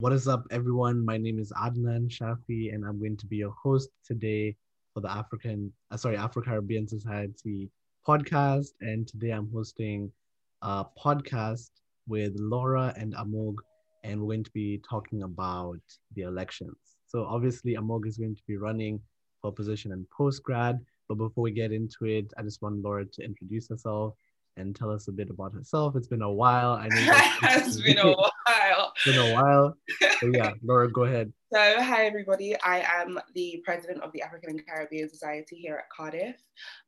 What 0.00 0.12
is 0.12 0.28
up, 0.28 0.46
everyone? 0.52 1.04
My 1.04 1.18
name 1.18 1.40
is 1.40 1.50
Adnan 1.60 2.08
Shafi, 2.08 2.72
and 2.72 2.84
I'm 2.84 3.00
going 3.00 3.16
to 3.16 3.26
be 3.26 3.38
your 3.38 3.50
host 3.50 3.88
today 4.06 4.54
for 4.94 5.00
the 5.00 5.10
African, 5.10 5.72
uh, 5.90 5.96
sorry, 5.96 6.16
Afro 6.16 6.40
Caribbean 6.40 6.86
Society 6.86 7.68
podcast. 8.06 8.68
And 8.80 9.08
today 9.08 9.30
I'm 9.30 9.50
hosting 9.52 10.12
a 10.62 10.84
podcast 11.04 11.70
with 12.06 12.36
Laura 12.38 12.94
and 12.96 13.12
Amog, 13.16 13.56
and 14.04 14.20
we're 14.20 14.28
going 14.28 14.44
to 14.44 14.52
be 14.52 14.80
talking 14.88 15.24
about 15.24 15.80
the 16.14 16.22
elections. 16.22 16.76
So 17.08 17.24
obviously, 17.24 17.74
Amog 17.74 18.06
is 18.06 18.18
going 18.18 18.36
to 18.36 18.42
be 18.46 18.56
running 18.56 19.00
for 19.42 19.50
position 19.50 19.90
in 19.90 20.06
postgrad. 20.16 20.78
But 21.08 21.16
before 21.16 21.42
we 21.42 21.50
get 21.50 21.72
into 21.72 22.04
it, 22.04 22.32
I 22.38 22.42
just 22.42 22.62
want 22.62 22.82
Laura 22.84 23.04
to 23.04 23.24
introduce 23.24 23.68
herself 23.68 24.14
and 24.56 24.76
tell 24.76 24.92
us 24.92 25.08
a 25.08 25.12
bit 25.12 25.30
about 25.30 25.54
herself. 25.54 25.96
It's 25.96 26.06
been 26.06 26.22
a 26.22 26.30
while. 26.30 26.74
I 26.74 26.86
know 26.86 27.18
it's 27.42 27.80
been 27.80 27.98
a 27.98 28.12
while. 28.12 28.32
It's 28.60 29.04
been 29.04 29.30
a 29.30 29.34
while. 29.34 29.74
So 30.20 30.26
yeah, 30.32 30.52
Laura, 30.62 30.90
go 30.90 31.04
ahead. 31.04 31.32
So 31.52 31.58
hi 31.58 32.04
everybody. 32.04 32.56
I 32.62 32.80
am 32.80 33.18
the 33.34 33.62
president 33.64 34.02
of 34.02 34.12
the 34.12 34.22
African 34.22 34.50
and 34.50 34.66
Caribbean 34.66 35.08
Society 35.08 35.56
here 35.56 35.76
at 35.76 35.88
Cardiff. 35.90 36.36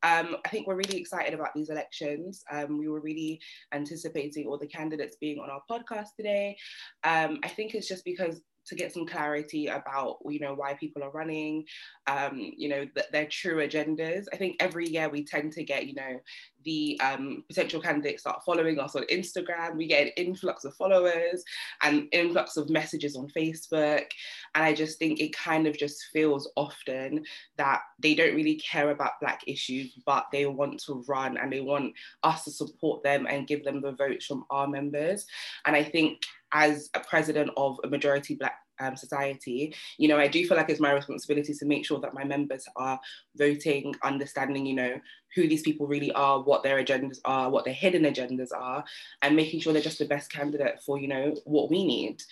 Um, 0.03 0.37
I 0.45 0.49
think 0.49 0.67
we're 0.67 0.77
really 0.77 0.99
excited 0.99 1.33
about 1.33 1.55
these 1.55 1.71
elections. 1.71 2.45
Um, 2.51 2.79
we 2.79 2.89
were 2.89 3.01
really 3.01 3.41
anticipating 3.73 4.47
all 4.47 4.59
the 4.59 4.67
candidates 4.67 5.17
being 5.21 5.39
on 5.39 5.51
our 5.51 5.63
podcast 5.71 6.09
today. 6.17 6.57
Um, 7.05 7.39
I 7.43 7.49
think 7.49 7.75
it's 7.75 7.89
just 7.89 8.05
because 8.05 8.43
to 8.67 8.75
get 8.75 8.93
some 8.93 9.07
clarity 9.07 9.67
about 9.69 10.19
you 10.29 10.39
know 10.39 10.55
why 10.55 10.75
people 10.75 11.03
are 11.03 11.11
running 11.11 11.65
um, 12.07 12.39
you 12.57 12.69
know 12.69 12.85
th- 12.85 13.07
their 13.11 13.27
true 13.27 13.67
agendas 13.67 14.27
i 14.33 14.37
think 14.37 14.57
every 14.61 14.87
year 14.87 15.09
we 15.09 15.25
tend 15.25 15.53
to 15.53 15.65
get 15.65 15.87
you 15.87 15.95
know 15.95 16.21
the 16.65 17.01
um, 17.03 17.45
potential 17.49 17.81
candidates 17.81 18.23
start 18.23 18.43
following 18.45 18.79
us 18.79 18.97
on 18.97 19.03
instagram. 19.05 19.77
We 19.77 19.87
get 19.87 20.07
an 20.07 20.13
influx 20.17 20.65
of 20.65 20.75
followers 20.75 21.45
and 21.83 22.09
influx 22.13 22.57
of 22.57 22.71
messages 22.71 23.17
on 23.17 23.29
facebook. 23.29 24.07
And 24.55 24.65
i 24.65 24.73
just 24.73 24.99
think 24.99 25.21
it 25.21 25.37
kind 25.37 25.67
of 25.67 25.77
just 25.77 26.05
feels 26.13 26.51
often 26.57 27.25
that 27.57 27.81
they 27.99 28.15
don't 28.15 28.35
really 28.35 28.57
care 28.57 28.91
about 28.91 29.21
black 29.21 29.43
issues 29.47 29.93
but 30.07 30.27
they 30.33 30.47
want 30.47 30.81
to 30.87 31.05
run 31.09 31.37
and 31.37 31.53
they 31.53 31.61
want 31.61 31.95
us 32.23 32.45
to 32.45 32.51
support 32.51 33.03
them 33.03 33.27
and 33.29 33.47
give 33.47 33.65
them 33.65 33.81
the 33.81 33.93
votes 33.93 34.27
from 34.27 34.45
our 34.51 34.67
members. 34.67 35.27
And 35.67 35.77
i 35.77 35.85
think 35.85 36.23
as 36.53 36.91
a 36.95 37.01
president 37.01 37.51
of 37.57 37.79
a 37.85 37.89
majority 37.89 38.35
black 38.35 38.60
um, 38.81 38.97
society, 38.97 39.75
you 39.99 40.09
know, 40.09 40.19
I 40.19 40.27
do 40.27 40.47
feel 40.47 40.57
like 40.57 40.71
it's 40.71 40.81
my 40.81 40.93
responsibility 40.93 41.55
to 41.55 41.67
make 41.67 41.85
sure 41.85 42.01
that 42.01 42.15
my 42.15 42.25
members 42.25 42.67
are 42.77 42.99
voting, 43.37 43.95
understanding, 44.03 44.67
you 44.67 44.75
know, 44.75 45.01
who 45.35 45.47
these 45.47 45.63
people 45.63 45.87
really 45.87 46.11
are, 46.13 46.41
what 46.41 46.63
their 46.63 46.83
agendas 46.83 47.21
are, 47.25 47.51
what 47.51 47.65
their 47.65 47.75
hidden 47.75 48.03
agendas 48.03 48.51
are, 48.57 48.85
and 49.23 49.37
making 49.37 49.61
sure 49.61 49.73
they're 49.73 49.83
just 49.83 49.99
the 49.99 50.05
best 50.07 50.33
candidate 50.33 50.81
for, 50.85 50.99
you 50.99 51.09
know, 51.09 51.35
what 51.45 51.71
we 51.71 51.85
need. 51.85 52.23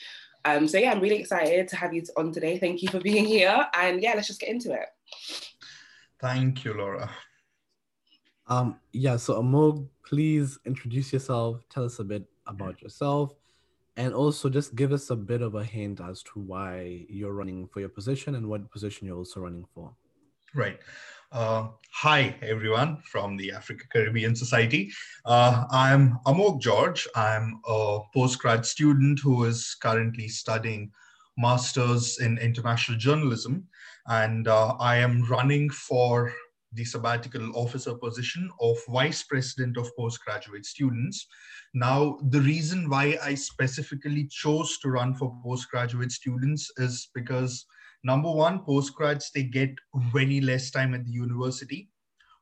Um, 0.44 0.66
so 0.66 0.78
yeah, 0.78 0.92
I'm 0.92 1.00
really 1.00 1.18
excited 1.20 1.68
to 1.68 1.76
have 1.76 1.92
you 1.92 2.02
on 2.16 2.32
today. 2.32 2.58
Thank 2.58 2.82
you 2.82 2.88
for 2.88 3.00
being 3.00 3.24
here. 3.24 3.66
And 3.74 4.02
yeah, 4.02 4.12
let's 4.14 4.28
just 4.28 4.40
get 4.40 4.48
into 4.48 4.72
it. 4.72 4.88
Thank 6.20 6.64
you, 6.64 6.74
Laura. 6.74 7.10
Um, 8.46 8.80
yeah, 8.92 9.16
so 9.16 9.42
Amog, 9.42 9.86
please 10.04 10.58
introduce 10.64 11.12
yourself. 11.12 11.64
Tell 11.68 11.84
us 11.84 11.98
a 11.98 12.04
bit 12.04 12.24
about 12.46 12.80
yourself 12.80 13.34
and 13.98 14.14
also 14.14 14.48
just 14.48 14.76
give 14.76 14.92
us 14.92 15.10
a 15.10 15.16
bit 15.16 15.42
of 15.42 15.56
a 15.56 15.64
hint 15.64 16.00
as 16.00 16.22
to 16.22 16.38
why 16.38 17.04
you're 17.08 17.32
running 17.32 17.66
for 17.66 17.80
your 17.80 17.88
position 17.88 18.36
and 18.36 18.46
what 18.48 18.70
position 18.70 19.08
you're 19.08 19.16
also 19.16 19.40
running 19.40 19.66
for. 19.74 19.92
Right. 20.54 20.78
Uh, 21.32 21.66
hi, 21.92 22.36
everyone 22.40 23.02
from 23.04 23.36
the 23.36 23.50
Africa 23.50 23.84
Caribbean 23.92 24.36
Society. 24.36 24.92
Uh, 25.24 25.64
I'm 25.72 26.20
Amok 26.26 26.60
George. 26.60 27.08
I'm 27.16 27.60
a 27.66 27.98
postgrad 28.16 28.64
student 28.64 29.18
who 29.18 29.44
is 29.44 29.76
currently 29.82 30.28
studying 30.28 30.92
Masters 31.36 32.20
in 32.20 32.38
International 32.38 32.96
Journalism. 32.96 33.66
And 34.06 34.46
uh, 34.46 34.74
I 34.78 34.96
am 34.98 35.24
running 35.24 35.70
for 35.70 36.32
the 36.72 36.84
sabbatical 36.84 37.50
officer 37.56 37.94
position 37.94 38.50
of 38.60 38.76
Vice 38.88 39.22
President 39.22 39.76
of 39.76 39.90
Postgraduate 39.96 40.66
Students. 40.66 41.26
Now, 41.74 42.18
the 42.30 42.40
reason 42.40 42.88
why 42.88 43.16
I 43.22 43.34
specifically 43.34 44.26
chose 44.30 44.78
to 44.78 44.90
run 44.90 45.14
for 45.14 45.34
postgraduate 45.42 46.12
students 46.12 46.70
is 46.76 47.08
because 47.14 47.64
number 48.04 48.30
one, 48.30 48.60
postgrads, 48.60 49.30
they 49.32 49.44
get 49.44 49.70
very 50.12 50.40
less 50.40 50.70
time 50.70 50.94
at 50.94 51.04
the 51.04 51.12
university. 51.12 51.90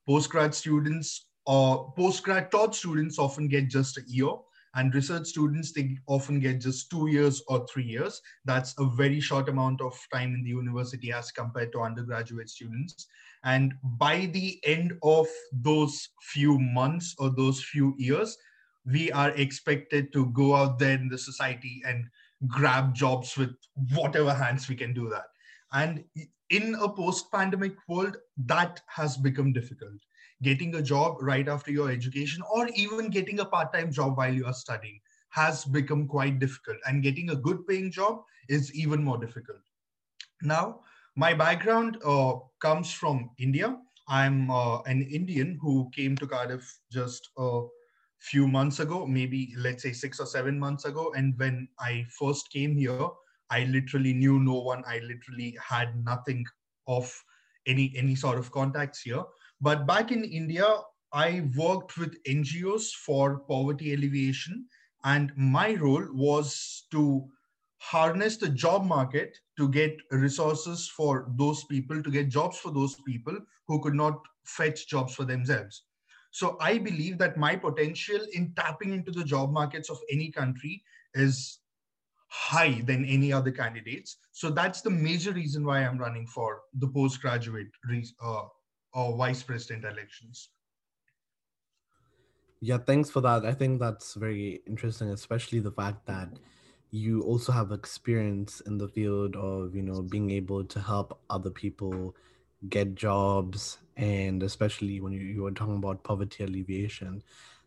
Postgrad 0.08 0.54
students 0.54 1.26
or 1.46 1.92
postgrad 1.96 2.50
taught 2.50 2.74
students 2.74 3.18
often 3.18 3.48
get 3.48 3.68
just 3.68 3.98
a 3.98 4.02
year 4.06 4.32
and 4.76 4.94
research 4.94 5.26
students 5.26 5.72
they 5.72 5.96
often 6.06 6.38
get 6.38 6.60
just 6.60 6.90
two 6.90 7.08
years 7.08 7.42
or 7.48 7.66
three 7.66 7.84
years. 7.84 8.20
That's 8.44 8.74
a 8.78 8.84
very 8.84 9.20
short 9.20 9.48
amount 9.48 9.80
of 9.80 9.98
time 10.12 10.34
in 10.34 10.44
the 10.44 10.50
university 10.50 11.12
as 11.12 11.32
compared 11.32 11.72
to 11.72 11.80
undergraduate 11.80 12.50
students. 12.50 13.06
And 13.42 13.74
by 13.82 14.26
the 14.26 14.60
end 14.64 14.92
of 15.02 15.26
those 15.52 16.08
few 16.20 16.58
months 16.58 17.14
or 17.18 17.30
those 17.30 17.62
few 17.62 17.94
years 17.96 18.36
we 18.84 19.10
are 19.10 19.30
expected 19.30 20.12
to 20.12 20.26
go 20.26 20.54
out 20.54 20.78
there 20.78 20.94
in 20.94 21.08
the 21.08 21.18
society 21.18 21.82
and 21.86 22.04
grab 22.46 22.94
jobs 22.94 23.36
with 23.36 23.50
whatever 23.94 24.32
hands 24.32 24.68
we 24.68 24.76
can 24.76 24.92
do 24.92 25.08
that. 25.08 25.24
And 25.72 26.04
in 26.50 26.76
a 26.80 26.88
post 26.88 27.32
pandemic 27.32 27.74
world 27.88 28.16
that 28.44 28.80
has 28.86 29.16
become 29.16 29.52
difficult 29.52 29.98
getting 30.42 30.74
a 30.74 30.82
job 30.82 31.16
right 31.20 31.48
after 31.48 31.70
your 31.70 31.90
education 31.90 32.42
or 32.52 32.68
even 32.74 33.08
getting 33.10 33.40
a 33.40 33.44
part 33.44 33.72
time 33.72 33.90
job 33.90 34.16
while 34.16 34.32
you 34.32 34.44
are 34.46 34.54
studying 34.54 35.00
has 35.30 35.64
become 35.64 36.06
quite 36.06 36.38
difficult 36.38 36.76
and 36.86 37.02
getting 37.02 37.30
a 37.30 37.36
good 37.36 37.66
paying 37.66 37.90
job 37.90 38.22
is 38.48 38.74
even 38.74 39.02
more 39.02 39.18
difficult 39.18 39.58
now 40.42 40.80
my 41.14 41.32
background 41.32 41.98
uh, 42.04 42.34
comes 42.60 42.92
from 42.92 43.30
india 43.38 43.76
i'm 44.08 44.50
uh, 44.50 44.80
an 44.82 45.02
indian 45.02 45.58
who 45.60 45.90
came 45.94 46.16
to 46.16 46.26
cardiff 46.26 46.78
just 46.92 47.30
a 47.38 47.62
few 48.18 48.48
months 48.48 48.80
ago, 48.80 49.06
maybe 49.06 49.54
let's 49.56 49.82
say 49.82 49.92
six 49.92 50.20
or 50.20 50.26
seven 50.26 50.58
months 50.58 50.84
ago. 50.84 51.12
And 51.16 51.38
when 51.38 51.68
I 51.78 52.06
first 52.18 52.50
came 52.50 52.76
here, 52.76 53.08
I 53.50 53.64
literally 53.64 54.12
knew 54.12 54.38
no 54.40 54.60
one. 54.60 54.82
I 54.86 55.00
literally 55.00 55.56
had 55.64 56.04
nothing 56.04 56.44
of 56.88 57.12
any 57.66 57.92
any 57.96 58.14
sort 58.14 58.38
of 58.38 58.50
contacts 58.50 59.02
here. 59.02 59.22
But 59.60 59.86
back 59.86 60.12
in 60.12 60.24
India, 60.24 60.66
I 61.12 61.48
worked 61.56 61.96
with 61.96 62.22
NGOs 62.24 62.92
for 62.92 63.40
poverty 63.40 63.94
alleviation, 63.94 64.66
and 65.04 65.32
my 65.36 65.74
role 65.74 66.06
was 66.12 66.86
to 66.90 67.28
harness 67.78 68.36
the 68.36 68.48
job 68.48 68.84
market 68.84 69.38
to 69.56 69.68
get 69.68 69.96
resources 70.10 70.88
for 70.88 71.30
those 71.38 71.64
people, 71.64 72.02
to 72.02 72.10
get 72.10 72.28
jobs 72.28 72.58
for 72.58 72.70
those 72.70 72.96
people 73.06 73.38
who 73.68 73.80
could 73.80 73.94
not 73.94 74.20
fetch 74.44 74.88
jobs 74.88 75.14
for 75.14 75.24
themselves. 75.24 75.84
So 76.32 76.56
I 76.60 76.78
believe 76.78 77.18
that 77.18 77.38
my 77.38 77.56
potential 77.56 78.20
in 78.34 78.52
tapping 78.54 78.92
into 78.92 79.10
the 79.10 79.24
job 79.24 79.52
markets 79.52 79.88
of 79.88 79.98
any 80.10 80.30
country 80.30 80.82
is 81.14 81.60
high 82.28 82.82
than 82.84 83.04
any 83.06 83.32
other 83.32 83.50
candidates. 83.50 84.18
So 84.32 84.50
that's 84.50 84.82
the 84.82 84.90
major 84.90 85.32
reason 85.32 85.64
why 85.64 85.80
I'm 85.80 85.96
running 85.96 86.26
for 86.26 86.60
the 86.74 86.88
postgraduate 86.88 87.68
uh, 88.22 88.42
or 88.96 89.14
vice 89.16 89.42
president 89.42 89.84
elections. 89.84 90.48
Yeah, 92.60 92.78
thanks 92.78 93.10
for 93.10 93.20
that. 93.20 93.44
I 93.44 93.52
think 93.52 93.78
that's 93.78 94.14
very 94.14 94.62
interesting, 94.66 95.10
especially 95.10 95.60
the 95.60 95.70
fact 95.70 96.06
that 96.06 96.30
you 96.90 97.20
also 97.22 97.52
have 97.52 97.72
experience 97.72 98.60
in 98.60 98.78
the 98.78 98.88
field 98.88 99.36
of, 99.36 99.74
you 99.76 99.82
know, 99.82 100.00
being 100.02 100.30
able 100.30 100.64
to 100.64 100.80
help 100.80 101.20
other 101.28 101.50
people 101.50 102.16
get 102.70 102.94
jobs 102.94 103.78
and 103.96 104.42
especially 104.42 105.00
when 105.00 105.12
you, 105.12 105.20
you 105.20 105.42
were 105.42 105.50
talking 105.50 105.76
about 105.76 106.02
poverty 106.02 106.42
alleviation 106.42 107.22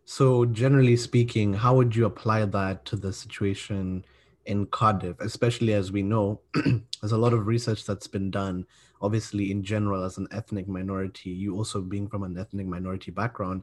so 0.05 0.45
generally 0.45 0.97
speaking 0.97 1.53
how 1.53 1.75
would 1.75 1.95
you 1.95 2.05
apply 2.05 2.43
that 2.43 2.83
to 2.85 2.95
the 2.95 3.13
situation 3.13 4.03
in 4.49 4.65
cardiff 4.67 5.15
especially 5.19 5.73
as 5.73 5.91
we 5.91 6.01
know 6.01 6.41
there's 7.01 7.11
a 7.11 7.17
lot 7.17 7.33
of 7.33 7.45
research 7.45 7.85
that's 7.85 8.07
been 8.07 8.31
done 8.31 8.65
obviously 9.01 9.51
in 9.51 9.63
general 9.63 10.03
as 10.03 10.17
an 10.17 10.27
ethnic 10.31 10.67
minority 10.67 11.29
you 11.29 11.55
also 11.55 11.81
being 11.81 12.07
from 12.07 12.23
an 12.23 12.37
ethnic 12.37 12.65
minority 12.65 13.11
background 13.11 13.61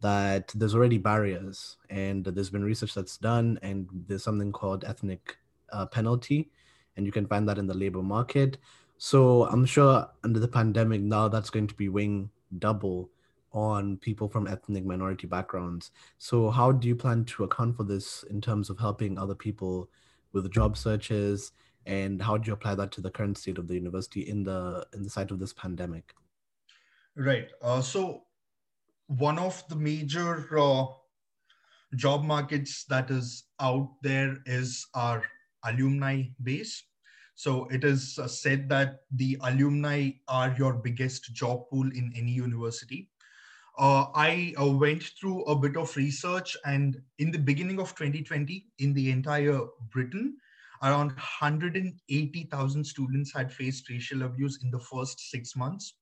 that 0.00 0.48
there's 0.56 0.74
already 0.74 0.98
barriers 0.98 1.76
and 1.90 2.24
there's 2.24 2.50
been 2.50 2.64
research 2.64 2.94
that's 2.94 3.18
done 3.18 3.58
and 3.62 3.86
there's 4.08 4.24
something 4.24 4.50
called 4.50 4.84
ethnic 4.84 5.36
uh, 5.70 5.84
penalty 5.86 6.50
and 6.96 7.04
you 7.04 7.12
can 7.12 7.26
find 7.26 7.46
that 7.46 7.58
in 7.58 7.66
the 7.66 7.74
labor 7.74 8.02
market 8.02 8.56
so 8.96 9.44
I'm 9.48 9.66
sure 9.66 10.08
under 10.24 10.40
the 10.40 10.48
pandemic 10.48 11.02
now 11.02 11.28
that's 11.28 11.50
going 11.50 11.66
to 11.66 11.74
be 11.74 11.90
weighing 11.90 12.30
double 12.58 13.10
on 13.52 13.98
people 13.98 14.28
from 14.28 14.46
ethnic 14.46 14.84
minority 14.84 15.26
backgrounds. 15.26 15.90
So 16.18 16.50
how 16.50 16.72
do 16.72 16.88
you 16.88 16.96
plan 16.96 17.24
to 17.26 17.44
account 17.44 17.76
for 17.76 17.84
this 17.84 18.22
in 18.30 18.40
terms 18.40 18.70
of 18.70 18.78
helping 18.78 19.18
other 19.18 19.34
people 19.34 19.90
with 20.32 20.50
job 20.50 20.76
searches 20.76 21.52
and 21.86 22.22
how 22.22 22.36
do 22.36 22.46
you 22.46 22.52
apply 22.52 22.74
that 22.74 22.92
to 22.92 23.00
the 23.00 23.10
current 23.10 23.38
state 23.38 23.58
of 23.58 23.66
the 23.66 23.74
university 23.74 24.20
in 24.20 24.44
the 24.44 24.86
in 24.94 25.02
the 25.02 25.10
sight 25.10 25.30
of 25.30 25.38
this 25.38 25.52
pandemic? 25.52 26.14
Right. 27.16 27.48
Uh, 27.60 27.80
so 27.80 28.22
one 29.06 29.38
of 29.38 29.62
the 29.68 29.76
major 29.76 30.58
uh, 30.58 30.86
job 31.96 32.24
markets 32.24 32.84
that 32.84 33.10
is 33.10 33.44
out 33.60 33.90
there 34.02 34.38
is 34.46 34.86
our 34.94 35.22
alumni 35.64 36.24
base. 36.42 36.82
So 37.34 37.66
it 37.68 37.84
is 37.84 38.18
uh, 38.18 38.28
said 38.28 38.68
that 38.68 39.00
the 39.10 39.38
alumni 39.42 40.10
are 40.28 40.54
your 40.58 40.74
biggest 40.74 41.34
job 41.34 41.68
pool 41.70 41.86
in 41.86 42.12
any 42.16 42.32
university. 42.32 43.10
Uh, 43.78 44.06
I 44.14 44.54
uh, 44.60 44.66
went 44.66 45.02
through 45.02 45.44
a 45.44 45.56
bit 45.56 45.76
of 45.76 45.96
research, 45.96 46.56
and 46.64 47.00
in 47.18 47.30
the 47.30 47.38
beginning 47.38 47.80
of 47.80 47.94
2020, 47.94 48.66
in 48.78 48.92
the 48.92 49.10
entire 49.10 49.60
Britain, 49.90 50.36
around 50.82 51.08
180,000 51.08 52.84
students 52.84 53.32
had 53.32 53.52
faced 53.52 53.88
racial 53.88 54.22
abuse 54.24 54.62
in 54.62 54.70
the 54.70 54.80
first 54.80 55.30
six 55.30 55.56
months. 55.56 55.94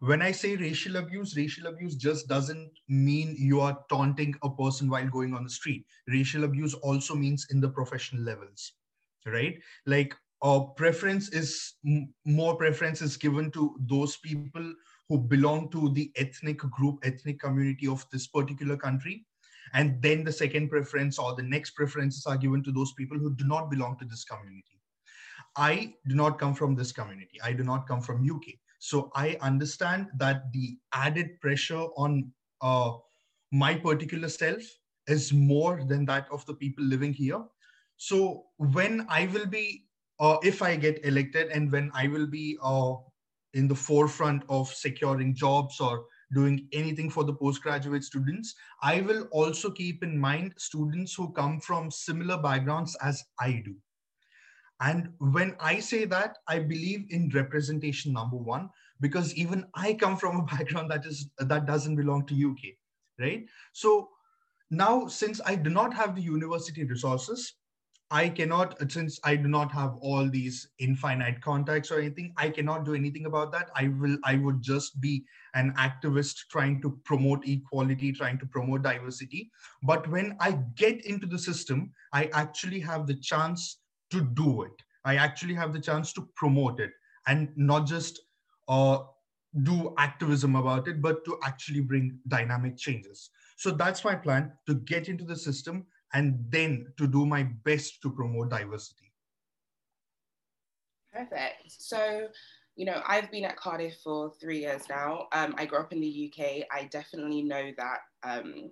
When 0.00 0.22
I 0.22 0.32
say 0.32 0.56
racial 0.56 0.96
abuse, 0.96 1.36
racial 1.36 1.66
abuse 1.66 1.94
just 1.94 2.26
doesn't 2.26 2.70
mean 2.88 3.36
you 3.38 3.60
are 3.60 3.78
taunting 3.90 4.34
a 4.42 4.50
person 4.50 4.88
while 4.88 5.08
going 5.08 5.34
on 5.34 5.44
the 5.44 5.50
street. 5.50 5.84
Racial 6.08 6.44
abuse 6.44 6.74
also 6.74 7.14
means 7.14 7.46
in 7.50 7.60
the 7.60 7.68
professional 7.68 8.22
levels, 8.22 8.72
right? 9.26 9.58
Like 9.86 10.14
uh, 10.42 10.60
preference 10.60 11.28
is 11.28 11.74
more 12.24 12.56
preference 12.56 13.02
is 13.02 13.16
given 13.18 13.50
to 13.52 13.76
those 13.80 14.16
people 14.16 14.72
who 15.10 15.18
belong 15.18 15.68
to 15.70 15.90
the 15.90 16.12
ethnic 16.14 16.58
group, 16.58 17.00
ethnic 17.02 17.40
community 17.40 17.88
of 17.88 18.06
this 18.12 18.28
particular 18.28 18.76
country. 18.76 19.26
And 19.74 20.00
then 20.00 20.22
the 20.22 20.32
second 20.32 20.70
preference 20.70 21.18
or 21.18 21.34
the 21.34 21.42
next 21.42 21.72
preferences 21.72 22.26
are 22.26 22.36
given 22.36 22.62
to 22.62 22.70
those 22.70 22.92
people 22.92 23.18
who 23.18 23.34
do 23.34 23.44
not 23.44 23.70
belong 23.70 23.98
to 23.98 24.04
this 24.04 24.24
community. 24.24 24.80
I 25.56 25.94
do 26.06 26.14
not 26.14 26.38
come 26.38 26.54
from 26.54 26.76
this 26.76 26.92
community. 26.92 27.40
I 27.42 27.52
do 27.52 27.64
not 27.64 27.88
come 27.88 28.00
from 28.00 28.24
UK. 28.24 28.54
So 28.78 29.10
I 29.16 29.36
understand 29.40 30.06
that 30.16 30.52
the 30.52 30.78
added 30.94 31.40
pressure 31.40 31.86
on 31.96 32.30
uh, 32.62 32.92
my 33.50 33.74
particular 33.74 34.28
self 34.28 34.62
is 35.08 35.32
more 35.32 35.82
than 35.88 36.04
that 36.04 36.28
of 36.30 36.46
the 36.46 36.54
people 36.54 36.84
living 36.84 37.12
here. 37.12 37.42
So 37.96 38.44
when 38.58 39.06
I 39.08 39.26
will 39.26 39.46
be, 39.46 39.86
uh, 40.20 40.36
if 40.44 40.62
I 40.62 40.76
get 40.76 41.04
elected, 41.04 41.48
and 41.48 41.72
when 41.72 41.90
I 41.94 42.06
will 42.06 42.28
be 42.28 42.56
uh, 42.62 42.94
in 43.54 43.68
the 43.68 43.74
forefront 43.74 44.42
of 44.48 44.68
securing 44.68 45.34
jobs 45.34 45.80
or 45.80 46.04
doing 46.32 46.68
anything 46.72 47.10
for 47.10 47.24
the 47.24 47.32
postgraduate 47.32 48.04
students, 48.04 48.54
I 48.82 49.00
will 49.00 49.24
also 49.32 49.70
keep 49.70 50.02
in 50.02 50.18
mind 50.18 50.54
students 50.58 51.14
who 51.14 51.32
come 51.32 51.60
from 51.60 51.90
similar 51.90 52.38
backgrounds 52.38 52.96
as 53.02 53.24
I 53.40 53.62
do. 53.64 53.74
And 54.80 55.12
when 55.18 55.56
I 55.60 55.80
say 55.80 56.06
that, 56.06 56.38
I 56.48 56.58
believe 56.60 57.06
in 57.10 57.30
representation 57.34 58.12
number 58.12 58.36
one, 58.36 58.70
because 59.00 59.34
even 59.34 59.66
I 59.74 59.94
come 59.94 60.16
from 60.16 60.40
a 60.40 60.44
background 60.56 60.90
that 60.90 61.04
is 61.04 61.30
that 61.38 61.66
doesn't 61.66 61.96
belong 61.96 62.26
to 62.26 62.50
UK, 62.50 62.74
right? 63.18 63.44
So 63.72 64.08
now, 64.70 65.06
since 65.08 65.40
I 65.44 65.56
do 65.56 65.68
not 65.68 65.92
have 65.94 66.14
the 66.14 66.22
university 66.22 66.84
resources, 66.84 67.54
I 68.12 68.28
cannot, 68.28 68.90
since 68.90 69.20
I 69.22 69.36
do 69.36 69.46
not 69.46 69.70
have 69.70 69.94
all 70.00 70.28
these 70.28 70.68
infinite 70.80 71.40
contacts 71.40 71.92
or 71.92 72.00
anything, 72.00 72.32
I 72.36 72.50
cannot 72.50 72.84
do 72.84 72.94
anything 72.94 73.26
about 73.26 73.52
that. 73.52 73.70
I 73.76 73.88
will, 73.88 74.18
I 74.24 74.34
would 74.36 74.62
just 74.62 75.00
be 75.00 75.24
an 75.54 75.72
activist 75.74 76.48
trying 76.50 76.82
to 76.82 76.98
promote 77.04 77.46
equality, 77.46 78.12
trying 78.12 78.38
to 78.40 78.46
promote 78.46 78.82
diversity. 78.82 79.52
But 79.84 80.08
when 80.10 80.36
I 80.40 80.58
get 80.74 81.04
into 81.06 81.26
the 81.26 81.38
system, 81.38 81.92
I 82.12 82.24
actually 82.32 82.80
have 82.80 83.06
the 83.06 83.14
chance 83.14 83.78
to 84.10 84.22
do 84.22 84.62
it. 84.62 84.72
I 85.04 85.16
actually 85.16 85.54
have 85.54 85.72
the 85.72 85.80
chance 85.80 86.12
to 86.14 86.28
promote 86.34 86.80
it 86.80 86.90
and 87.28 87.50
not 87.56 87.86
just 87.86 88.20
uh, 88.68 88.98
do 89.62 89.94
activism 89.98 90.56
about 90.56 90.88
it, 90.88 91.00
but 91.00 91.24
to 91.26 91.38
actually 91.44 91.80
bring 91.80 92.18
dynamic 92.26 92.76
changes. 92.76 93.30
So 93.56 93.70
that's 93.70 94.04
my 94.04 94.16
plan 94.16 94.52
to 94.66 94.74
get 94.74 95.08
into 95.08 95.24
the 95.24 95.36
system 95.36 95.86
and 96.12 96.44
then 96.48 96.92
to 96.96 97.06
do 97.06 97.26
my 97.26 97.42
best 97.42 98.02
to 98.02 98.10
promote 98.10 98.50
diversity. 98.50 99.12
Perfect. 101.12 101.64
So, 101.68 102.28
you 102.76 102.84
know, 102.84 103.02
I've 103.06 103.30
been 103.30 103.44
at 103.44 103.56
Cardiff 103.56 103.96
for 104.02 104.32
three 104.40 104.60
years 104.60 104.88
now. 104.88 105.28
Um, 105.32 105.54
I 105.58 105.66
grew 105.66 105.78
up 105.78 105.92
in 105.92 106.00
the 106.00 106.32
UK. 106.32 106.66
I 106.70 106.84
definitely 106.84 107.42
know 107.42 107.70
that 107.76 107.98
um, 108.22 108.70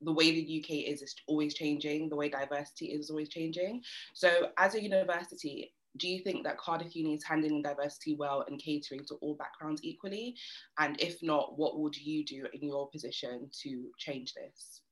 the 0.00 0.12
way 0.12 0.32
the 0.32 0.60
UK 0.60 0.90
is 0.92 1.02
is 1.02 1.14
always 1.26 1.54
changing, 1.54 2.08
the 2.08 2.16
way 2.16 2.28
diversity 2.28 2.86
is 2.86 3.10
always 3.10 3.28
changing. 3.28 3.82
So, 4.14 4.50
as 4.58 4.74
a 4.74 4.82
university, 4.82 5.72
do 5.96 6.08
you 6.08 6.22
think 6.22 6.44
that 6.44 6.58
Cardiff 6.58 6.94
Uni 6.94 7.14
is 7.14 7.24
handling 7.24 7.62
diversity 7.62 8.14
well 8.14 8.44
and 8.46 8.60
catering 8.60 9.04
to 9.06 9.14
all 9.16 9.34
backgrounds 9.34 9.82
equally? 9.82 10.36
And 10.78 11.00
if 11.00 11.22
not, 11.22 11.58
what 11.58 11.78
would 11.78 11.96
you 11.96 12.24
do 12.24 12.46
in 12.52 12.62
your 12.62 12.88
position 12.90 13.50
to 13.62 13.86
change 13.98 14.34
this? 14.34 14.82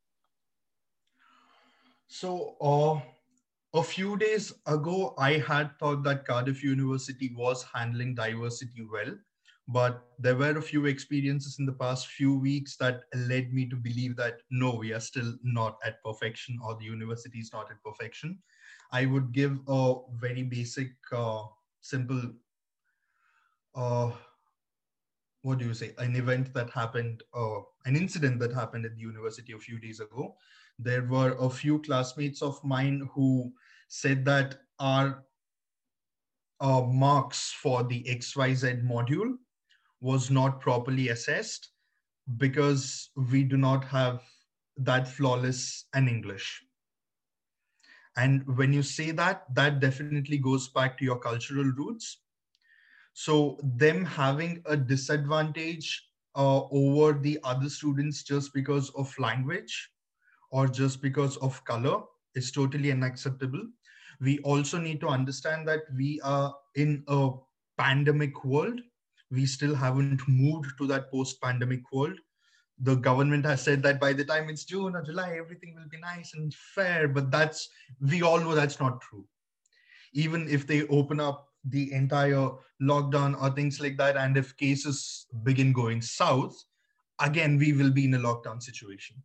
So, 2.09 2.57
uh, 2.61 3.01
a 3.79 3.83
few 3.83 4.17
days 4.17 4.53
ago, 4.67 5.15
I 5.19 5.39
had 5.39 5.79
thought 5.79 6.03
that 6.05 6.25
Cardiff 6.25 6.63
University 6.63 7.35
was 7.37 7.65
handling 7.75 8.15
diversity 8.15 8.87
well, 8.91 9.15
but 9.69 10.05
there 10.19 10.37
were 10.37 10.57
a 10.57 10.63
few 10.63 10.87
experiences 10.87 11.57
in 11.59 11.67
the 11.67 11.73
past 11.73 12.07
few 12.07 12.39
weeks 12.39 12.77
that 12.77 13.03
led 13.15 13.53
me 13.53 13.69
to 13.69 13.77
believe 13.77 14.17
that 14.17 14.39
no, 14.51 14.75
we 14.75 14.93
are 14.93 15.01
still 15.01 15.35
not 15.43 15.79
at 15.85 16.03
perfection, 16.05 16.59
or 16.65 16.77
the 16.77 16.85
university 16.85 17.39
is 17.39 17.53
not 17.53 17.71
at 17.71 17.83
perfection. 17.83 18.39
I 18.93 19.07
would 19.07 19.33
give 19.33 19.59
a 19.67 19.95
very 20.15 20.45
basic, 20.45 20.93
uh, 21.13 21.43
simple, 21.81 22.23
uh, 23.75 24.13
what 25.43 25.59
do 25.59 25.65
you 25.65 25.75
say, 25.75 25.93
an 25.99 26.15
event 26.17 26.55
that 26.55 26.71
happened, 26.71 27.25
uh, 27.35 27.61
an 27.85 27.97
incident 27.97 28.39
that 28.41 28.53
happened 28.53 28.87
at 28.87 28.95
the 28.95 29.01
university 29.01 29.53
a 29.53 29.59
few 29.59 29.79
days 29.79 30.01
ago 30.01 30.37
there 30.79 31.05
were 31.05 31.37
a 31.39 31.49
few 31.49 31.79
classmates 31.81 32.43
of 32.43 32.63
mine 32.65 33.09
who 33.15 33.53
said 33.89 34.25
that 34.25 34.59
our 34.79 35.25
uh, 36.61 36.83
marks 36.83 37.53
for 37.53 37.85
the 37.85 38.03
XYZ 38.05 38.85
module 38.85 39.35
was 40.01 40.31
not 40.31 40.61
properly 40.61 41.09
assessed 41.09 41.71
because 42.37 43.11
we 43.31 43.43
do 43.43 43.57
not 43.57 43.85
have 43.85 44.23
that 44.77 45.09
flawless 45.09 45.87
an 45.95 46.09
English. 46.09 46.63
And 48.17 48.47
when 48.57 48.73
you 48.73 48.83
say 48.83 49.11
that, 49.13 49.45
that 49.55 49.81
definitely 49.81 50.39
goes 50.39 50.69
back 50.69 50.99
to 50.99 51.05
your 51.05 51.19
cultural 51.19 51.65
roots. 51.65 52.19
So 53.13 53.59
them 53.63 54.05
having 54.05 54.63
a 54.67 54.77
disadvantage 54.77 56.09
uh, 56.35 56.63
over 56.71 57.19
the 57.19 57.39
other 57.45 57.69
students 57.69 58.23
just 58.23 58.53
because 58.53 58.91
of 58.91 59.19
language 59.19 59.91
or 60.51 60.67
just 60.67 61.03
because 61.03 61.37
of 61.39 61.63
color 61.65 62.03
is 62.35 62.53
totally 62.53 62.93
unacceptable. 62.93 63.63
We 64.21 64.39
also 64.41 64.79
need 64.79 65.01
to 65.01 65.09
understand 65.09 65.67
that 65.69 65.81
we 65.97 66.21
are 66.23 66.55
in 66.75 67.05
a 67.09 67.31
pandemic 67.77 68.45
world. 68.45 68.81
We 69.31 69.47
still 69.47 69.75
haven't 69.75 70.27
moved 70.29 70.73
to 70.79 70.87
that 70.87 71.11
post 71.11 71.41
pandemic 71.43 71.91
world. 71.93 72.19
The 72.81 72.95
government 72.95 73.45
has 73.47 73.63
said 73.63 73.83
that 73.83 74.01
by 74.01 74.13
the 74.13 74.25
time 74.25 74.49
it's 74.49 74.65
June 74.65 74.95
or 74.95 75.03
July, 75.03 75.37
everything 75.39 75.75
will 75.75 75.89
be 75.91 75.99
nice 75.99 76.33
and 76.35 76.55
fair. 76.55 77.09
But 77.09 77.31
that's, 77.31 77.69
we 78.01 78.23
all 78.23 78.39
know 78.39 78.55
that's 78.55 78.81
not 78.81 79.01
true. 79.01 79.25
Even 80.13 80.49
if 80.49 80.67
they 80.67 80.87
open 80.89 81.19
up 81.19 81.49
the 81.65 81.93
entire 81.93 82.51
lockdown 82.81 83.41
or 83.43 83.51
things 83.51 83.81
like 83.81 83.97
that, 83.97 84.17
and 84.17 84.37
if 84.37 84.57
cases 84.57 85.27
begin 85.43 85.73
going 85.73 86.01
south, 86.01 86.55
again, 87.21 87.59
we 87.59 87.73
will 87.73 87.91
be 87.91 88.05
in 88.05 88.15
a 88.15 88.19
lockdown 88.19 88.63
situation 88.63 89.17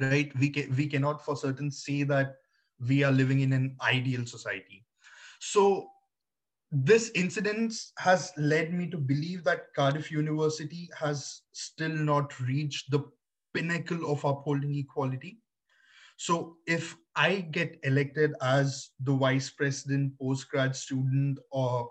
right? 0.00 0.32
We 0.38 0.50
can 0.50 0.74
we 0.76 0.86
cannot 0.86 1.24
for 1.24 1.36
certain 1.36 1.70
say 1.70 2.02
that 2.04 2.36
we 2.88 3.02
are 3.02 3.12
living 3.12 3.40
in 3.40 3.52
an 3.52 3.76
ideal 3.82 4.26
society. 4.26 4.84
So 5.40 5.88
this 6.72 7.10
incident 7.14 7.74
has 7.98 8.32
led 8.36 8.74
me 8.74 8.88
to 8.90 8.98
believe 8.98 9.44
that 9.44 9.72
cardiff 9.74 10.10
university 10.10 10.88
has 10.98 11.42
still 11.52 11.96
not 12.12 12.38
reached 12.40 12.90
the 12.90 13.04
pinnacle 13.54 14.10
of 14.10 14.24
upholding 14.24 14.74
equality. 14.76 15.38
So 16.16 16.56
if 16.66 16.96
i 17.16 17.40
get 17.56 17.78
elected 17.82 18.34
as 18.42 18.90
the 19.00 19.14
vice 19.14 19.50
president 19.50 20.12
postgrad 20.22 20.76
student 20.76 21.38
or 21.50 21.90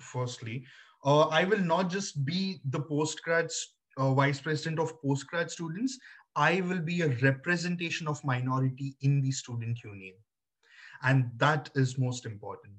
firstly 0.00 0.64
uh, 1.04 1.28
i 1.28 1.44
will 1.44 1.60
not 1.60 1.88
just 1.88 2.24
be 2.24 2.60
the 2.70 2.80
postgrad 2.80 3.52
uh, 3.96 4.12
vice 4.12 4.40
president 4.40 4.80
of 4.80 5.00
postgrad 5.02 5.50
students 5.50 5.98
I 6.36 6.60
will 6.62 6.80
be 6.80 7.02
a 7.02 7.16
representation 7.22 8.08
of 8.08 8.24
minority 8.24 8.96
in 9.00 9.20
the 9.20 9.30
student 9.30 9.82
union. 9.84 10.14
And 11.02 11.30
that 11.36 11.70
is 11.74 11.98
most 11.98 12.26
important. 12.26 12.74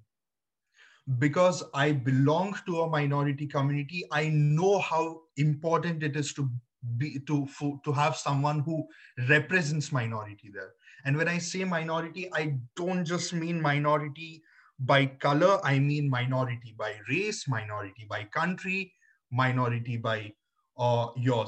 Because 1.19 1.63
I 1.73 1.91
belong 1.91 2.57
to 2.65 2.81
a 2.81 2.89
minority 2.89 3.45
community, 3.45 4.03
I 4.11 4.29
know 4.29 4.79
how 4.79 5.21
important 5.37 6.01
it 6.01 6.15
is 6.15 6.33
to 6.33 6.49
be 6.97 7.19
to 7.27 7.47
to 7.83 7.91
have 7.91 8.15
someone 8.15 8.59
who 8.59 8.87
represents 9.29 9.91
minority 9.91 10.51
there. 10.53 10.73
And 11.05 11.15
when 11.15 11.27
I 11.27 11.37
say 11.37 11.63
minority, 11.63 12.29
I 12.33 12.57
don't 12.75 13.05
just 13.05 13.33
mean 13.33 13.61
minority 13.61 14.41
by 14.79 15.05
color, 15.05 15.59
I 15.63 15.79
mean 15.79 16.09
minority 16.09 16.75
by 16.77 16.95
race, 17.07 17.47
minority 17.47 18.05
by 18.09 18.23
country, 18.25 18.93
minority 19.31 19.97
by 19.97 20.33
uh, 20.77 21.07
your 21.15 21.45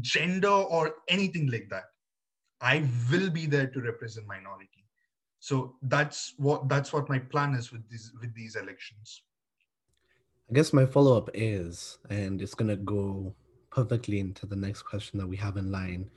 gender 0.00 0.48
or 0.48 0.94
anything 1.08 1.50
like 1.50 1.68
that. 1.70 1.84
I 2.60 2.86
will 3.10 3.30
be 3.30 3.46
there 3.46 3.66
to 3.68 3.80
represent 3.80 4.26
minority. 4.26 4.84
So 5.38 5.76
that's 5.82 6.34
what 6.36 6.68
that's 6.68 6.92
what 6.92 7.08
my 7.08 7.18
plan 7.18 7.54
is 7.54 7.72
with 7.72 7.88
these 7.88 8.12
with 8.20 8.34
these 8.34 8.56
elections. 8.56 9.22
I 10.50 10.52
guess 10.52 10.72
my 10.72 10.84
follow 10.84 11.16
up 11.16 11.30
is, 11.32 11.98
and 12.10 12.42
it's 12.42 12.54
gonna 12.54 12.76
go 12.76 13.34
perfectly 13.70 14.20
into 14.20 14.46
the 14.46 14.56
next 14.56 14.82
question 14.82 15.18
that 15.18 15.26
we 15.26 15.36
have 15.36 15.56
in 15.56 15.70
line, 15.70 16.10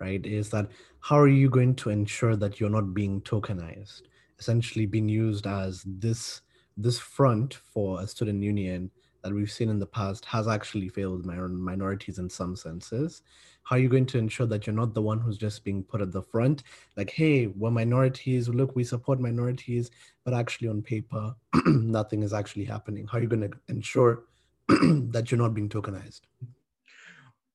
right? 0.00 0.24
Is 0.26 0.50
that 0.50 0.70
how 1.00 1.18
are 1.18 1.28
you 1.28 1.48
going 1.48 1.76
to 1.76 1.90
ensure 1.90 2.34
that 2.34 2.58
you're 2.58 2.70
not 2.70 2.94
being 2.94 3.20
tokenized, 3.20 4.02
essentially 4.38 4.86
being 4.86 5.08
used 5.08 5.46
as 5.46 5.84
this 5.86 6.40
this 6.76 6.98
front 6.98 7.54
for 7.54 8.00
a 8.00 8.06
student 8.06 8.42
union 8.42 8.90
that 9.24 9.32
we've 9.32 9.50
seen 9.50 9.70
in 9.70 9.78
the 9.78 9.86
past 9.86 10.26
has 10.26 10.46
actually 10.46 10.88
failed 10.88 11.24
minorities 11.24 12.18
in 12.18 12.28
some 12.28 12.54
senses. 12.54 13.22
How 13.62 13.76
are 13.76 13.78
you 13.78 13.88
going 13.88 14.04
to 14.06 14.18
ensure 14.18 14.46
that 14.46 14.66
you're 14.66 14.76
not 14.76 14.92
the 14.92 15.00
one 15.00 15.18
who's 15.18 15.38
just 15.38 15.64
being 15.64 15.82
put 15.82 16.02
at 16.02 16.12
the 16.12 16.20
front? 16.20 16.62
Like, 16.98 17.08
hey, 17.08 17.46
we're 17.46 17.70
minorities, 17.70 18.50
look, 18.50 18.76
we 18.76 18.84
support 18.84 19.20
minorities, 19.20 19.90
but 20.24 20.34
actually 20.34 20.68
on 20.68 20.82
paper, 20.82 21.34
nothing 21.66 22.22
is 22.22 22.34
actually 22.34 22.66
happening. 22.66 23.06
How 23.06 23.16
are 23.16 23.22
you 23.22 23.28
going 23.28 23.50
to 23.50 23.56
ensure 23.68 24.24
that 24.68 25.30
you're 25.30 25.40
not 25.40 25.54
being 25.54 25.70
tokenized? 25.70 26.20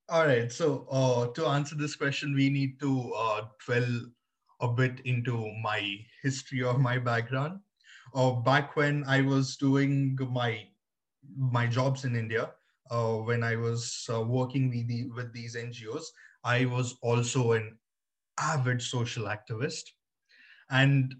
All 0.09 0.25
right. 0.25 0.51
So 0.51 0.87
uh, 0.89 1.27
to 1.33 1.45
answer 1.45 1.75
this 1.75 1.95
question, 1.95 2.33
we 2.33 2.49
need 2.49 2.79
to 2.79 3.13
uh, 3.15 3.41
dwell 3.63 4.01
a 4.59 4.67
bit 4.67 5.01
into 5.05 5.53
my 5.61 5.97
history 6.23 6.63
or 6.63 6.79
my 6.79 6.97
background. 6.97 7.59
Uh, 8.15 8.31
back 8.31 8.75
when 8.75 9.03
I 9.05 9.21
was 9.21 9.55
doing 9.55 10.17
my 10.31 10.65
my 11.37 11.67
jobs 11.67 12.05
in 12.05 12.15
India, 12.15 12.51
uh, 12.91 13.15
when 13.15 13.43
I 13.43 13.55
was 13.55 14.07
uh, 14.11 14.21
working 14.21 14.69
with, 14.69 14.87
the, 14.87 15.09
with 15.15 15.33
these 15.33 15.55
NGOs, 15.55 16.05
I 16.43 16.65
was 16.65 16.95
also 17.01 17.53
an 17.53 17.77
avid 18.39 18.81
social 18.81 19.25
activist. 19.25 19.83
And 20.69 21.15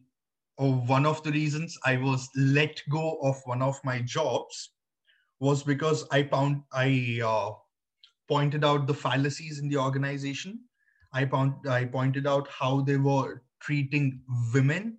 uh, 0.59 0.65
one 0.65 1.05
of 1.05 1.23
the 1.23 1.31
reasons 1.31 1.77
I 1.85 1.97
was 1.97 2.29
let 2.35 2.81
go 2.89 3.19
of 3.21 3.41
one 3.45 3.61
of 3.61 3.79
my 3.83 3.99
jobs 4.01 4.71
was 5.39 5.63
because 5.63 6.05
I 6.11 6.23
found 6.23 6.63
I 6.73 7.21
uh, 7.23 7.51
pointed 8.27 8.63
out 8.63 8.87
the 8.87 8.93
fallacies 8.93 9.59
in 9.59 9.69
the 9.69 9.77
organization. 9.77 10.59
I, 11.13 11.25
found, 11.25 11.67
I 11.67 11.85
pointed 11.85 12.27
out 12.27 12.47
how 12.49 12.81
they 12.81 12.97
were 12.97 13.41
treating 13.59 14.21
women 14.53 14.97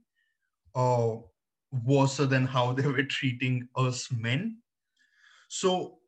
uh, 0.75 1.17
worse 1.85 2.17
than 2.17 2.47
how 2.47 2.73
they 2.73 2.87
were 2.87 3.05
treating 3.05 3.69
us 3.77 4.11
men 4.11 4.59
so 5.51 5.99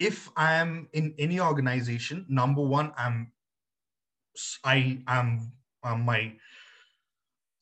if 0.00 0.30
I 0.34 0.54
am 0.54 0.88
in 0.94 1.14
any 1.18 1.38
organization, 1.38 2.24
number 2.26 2.62
one, 2.62 2.92
I'm 2.96 3.30
I 4.64 5.02
am 5.06 5.52
um, 5.84 6.06
my 6.06 6.32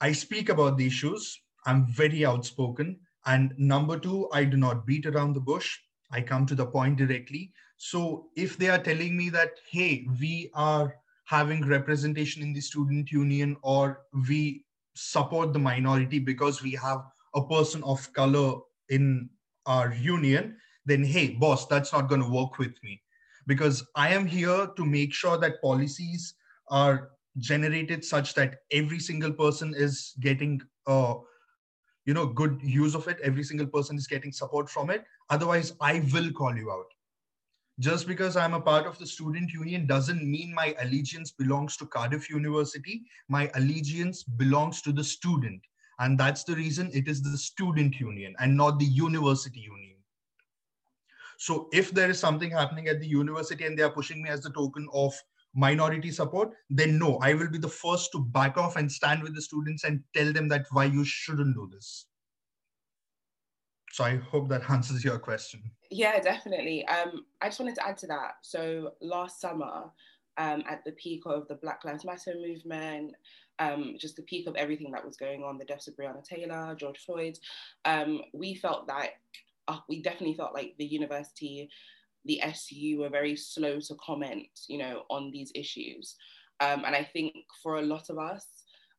I 0.00 0.12
speak 0.12 0.48
about 0.48 0.78
the 0.78 0.86
issues. 0.86 1.40
I'm 1.66 1.84
very 1.88 2.24
outspoken. 2.24 3.00
And 3.26 3.52
number 3.58 3.98
two, 3.98 4.28
I 4.32 4.44
do 4.44 4.56
not 4.56 4.86
beat 4.86 5.04
around 5.04 5.34
the 5.34 5.40
bush. 5.40 5.78
I 6.12 6.20
come 6.20 6.46
to 6.46 6.54
the 6.54 6.64
point 6.64 6.98
directly. 6.98 7.52
So 7.76 8.28
if 8.36 8.56
they 8.56 8.68
are 8.68 8.78
telling 8.78 9.16
me 9.16 9.30
that, 9.30 9.54
hey, 9.68 10.06
we 10.20 10.52
are 10.54 10.94
having 11.24 11.66
representation 11.66 12.40
in 12.40 12.52
the 12.52 12.60
student 12.60 13.10
union 13.10 13.56
or 13.62 14.02
we 14.28 14.64
support 14.94 15.52
the 15.52 15.58
minority 15.58 16.20
because 16.20 16.62
we 16.62 16.72
have 16.72 17.02
a 17.34 17.44
person 17.44 17.82
of 17.82 18.12
color 18.12 18.60
in 18.88 19.28
our 19.66 19.92
union, 19.92 20.56
then 20.86 21.04
hey, 21.04 21.30
boss, 21.30 21.66
that's 21.66 21.92
not 21.92 22.08
going 22.08 22.22
to 22.22 22.28
work 22.28 22.58
with 22.58 22.74
me. 22.82 23.00
Because 23.46 23.86
I 23.96 24.10
am 24.10 24.26
here 24.26 24.68
to 24.76 24.84
make 24.84 25.12
sure 25.12 25.38
that 25.38 25.62
policies 25.62 26.34
are 26.68 27.10
generated 27.38 28.04
such 28.04 28.34
that 28.34 28.56
every 28.72 28.98
single 28.98 29.32
person 29.32 29.74
is 29.76 30.14
getting 30.20 30.60
uh, 30.86 31.14
you 32.04 32.14
know 32.14 32.26
good 32.26 32.58
use 32.62 32.94
of 32.94 33.08
it. 33.08 33.18
Every 33.22 33.42
single 33.42 33.66
person 33.66 33.96
is 33.96 34.06
getting 34.06 34.32
support 34.32 34.68
from 34.68 34.90
it. 34.90 35.04
Otherwise 35.28 35.72
i 35.80 36.02
will 36.12 36.30
call 36.32 36.56
you 36.56 36.70
out. 36.70 36.86
Just 37.78 38.06
because 38.06 38.36
i'm 38.36 38.54
a 38.54 38.60
part 38.60 38.86
of 38.86 38.98
the 38.98 39.06
student 39.06 39.52
union 39.52 39.86
doesn't 39.86 40.22
mean 40.24 40.54
my 40.54 40.74
allegiance 40.80 41.30
belongs 41.30 41.76
to 41.78 41.86
cardiff 41.86 42.30
university. 42.30 43.02
My 43.28 43.50
allegiance 43.54 44.22
belongs 44.22 44.82
to 44.82 44.92
the 44.92 45.04
student. 45.04 45.60
And 45.98 46.18
that's 46.18 46.44
the 46.44 46.56
reason 46.56 46.90
it 46.94 47.08
is 47.08 47.22
the 47.22 47.36
student 47.36 48.00
union 48.00 48.34
and 48.38 48.56
not 48.56 48.78
the 48.78 48.86
university 48.86 49.60
union 49.60 49.89
so 51.40 51.70
if 51.72 51.90
there 51.90 52.10
is 52.10 52.18
something 52.18 52.50
happening 52.50 52.88
at 52.88 53.00
the 53.00 53.06
university 53.06 53.64
and 53.64 53.76
they 53.76 53.82
are 53.82 53.90
pushing 53.90 54.22
me 54.22 54.28
as 54.28 54.42
the 54.42 54.50
token 54.50 54.86
of 54.92 55.14
minority 55.54 56.10
support, 56.10 56.50
then 56.68 56.98
no, 56.98 57.16
I 57.22 57.32
will 57.32 57.48
be 57.48 57.56
the 57.56 57.66
first 57.66 58.12
to 58.12 58.18
back 58.18 58.58
off 58.58 58.76
and 58.76 58.92
stand 58.92 59.22
with 59.22 59.34
the 59.34 59.40
students 59.40 59.84
and 59.84 60.02
tell 60.14 60.34
them 60.34 60.48
that 60.48 60.66
why 60.72 60.84
you 60.84 61.02
shouldn't 61.02 61.54
do 61.54 61.66
this. 61.72 62.04
So 63.92 64.04
I 64.04 64.16
hope 64.16 64.50
that 64.50 64.68
answers 64.68 65.02
your 65.02 65.18
question. 65.18 65.62
Yeah, 65.90 66.20
definitely. 66.20 66.86
Um, 66.88 67.24
I 67.40 67.46
just 67.46 67.58
wanted 67.58 67.76
to 67.76 67.88
add 67.88 67.96
to 67.98 68.06
that. 68.08 68.34
So 68.42 68.92
last 69.00 69.40
summer, 69.40 69.84
um, 70.36 70.62
at 70.68 70.84
the 70.84 70.92
peak 70.92 71.22
of 71.24 71.48
the 71.48 71.54
Black 71.54 71.86
Lives 71.86 72.04
Matter 72.04 72.34
movement, 72.34 73.14
um, 73.58 73.94
just 73.98 74.16
the 74.16 74.22
peak 74.24 74.46
of 74.46 74.56
everything 74.56 74.90
that 74.92 75.06
was 75.06 75.16
going 75.16 75.42
on, 75.42 75.56
the 75.56 75.64
deaths 75.64 75.88
of 75.88 75.96
Breonna 75.96 76.22
Taylor, 76.22 76.74
George 76.74 76.98
Floyd, 76.98 77.38
um, 77.86 78.20
we 78.34 78.54
felt 78.54 78.86
that 78.88 79.12
uh, 79.70 79.78
we 79.88 80.02
definitely 80.02 80.34
felt 80.34 80.52
like 80.52 80.74
the 80.78 80.84
university, 80.84 81.68
the 82.24 82.42
SU 82.42 82.98
were 82.98 83.08
very 83.08 83.36
slow 83.36 83.78
to 83.80 83.94
comment, 84.04 84.48
you 84.68 84.78
know, 84.78 85.04
on 85.10 85.30
these 85.30 85.52
issues. 85.54 86.16
Um, 86.58 86.84
and 86.84 86.94
I 86.94 87.04
think 87.04 87.34
for 87.62 87.76
a 87.76 87.82
lot 87.82 88.10
of 88.10 88.18
us, 88.18 88.46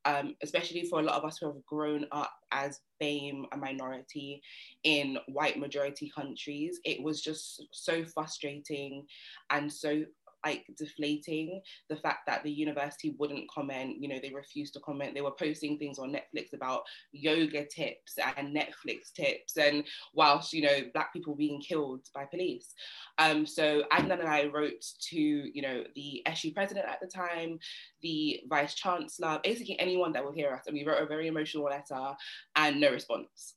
um, 0.06 0.36
especially 0.42 0.84
for 0.90 1.00
a 1.00 1.04
lot 1.04 1.16
of 1.16 1.26
us 1.26 1.38
who 1.38 1.48
have 1.48 1.66
grown 1.66 2.08
up 2.12 2.34
as 2.52 2.80
BAME, 3.00 3.46
a 3.52 3.58
minority 3.58 4.42
in 4.84 5.18
white 5.28 5.60
majority 5.60 6.12
countries, 6.16 6.80
it 6.86 7.04
was 7.04 7.22
just 7.22 7.64
so 7.72 8.04
frustrating 8.06 9.06
and 9.52 9.72
so 9.72 10.04
like 10.46 10.66
deflating 10.78 11.62
the 11.90 11.96
fact 11.96 12.26
that 12.28 12.44
the 12.44 12.52
university 12.52 13.16
wouldn't 13.18 13.50
comment 13.50 13.98
you 14.00 14.08
know 14.08 14.20
they 14.22 14.34
refused 14.34 14.74
to 14.74 14.80
comment. 14.80 15.14
They 15.14 15.22
were 15.22 15.32
posting 15.32 15.78
things 15.78 16.00
on 16.00 16.12
netflix 16.12 16.54
about 16.54 16.84
yoga 17.12 17.66
tips 17.66 18.18
and 18.38 18.56
netflix 18.56 19.12
tips 19.16 19.58
and 19.58 19.84
whilst 20.14 20.54
you 20.54 20.64
know 20.64 20.80
black 20.94 21.14
people 21.14 21.36
being 21.36 21.62
killed 21.62 22.02
by 22.14 22.26
police. 22.26 22.74
Um, 23.18 23.46
so 23.46 23.84
Adnan 23.92 24.20
and 24.20 24.28
I 24.28 24.46
wrote 24.48 24.84
to 25.10 25.20
you 25.20 25.62
know 25.62 25.84
the 25.96 26.22
SU 26.28 26.52
president 26.52 26.88
at 26.88 27.00
the 27.02 27.08
time 27.08 27.60
the 28.02 28.42
vice 28.50 28.74
chancellor 28.76 29.40
basically 29.44 29.80
anyone 29.80 30.12
that 30.14 30.24
will 30.24 30.32
hear 30.32 30.54
us. 30.54 30.64
And 30.68 30.74
we 30.74 30.86
wrote 30.86 31.02
a 31.02 31.06
very 31.06 31.28
emotional 31.28 31.66
letter 31.66 32.16
and 32.56 32.80
no 32.80 32.92
response 32.92 33.56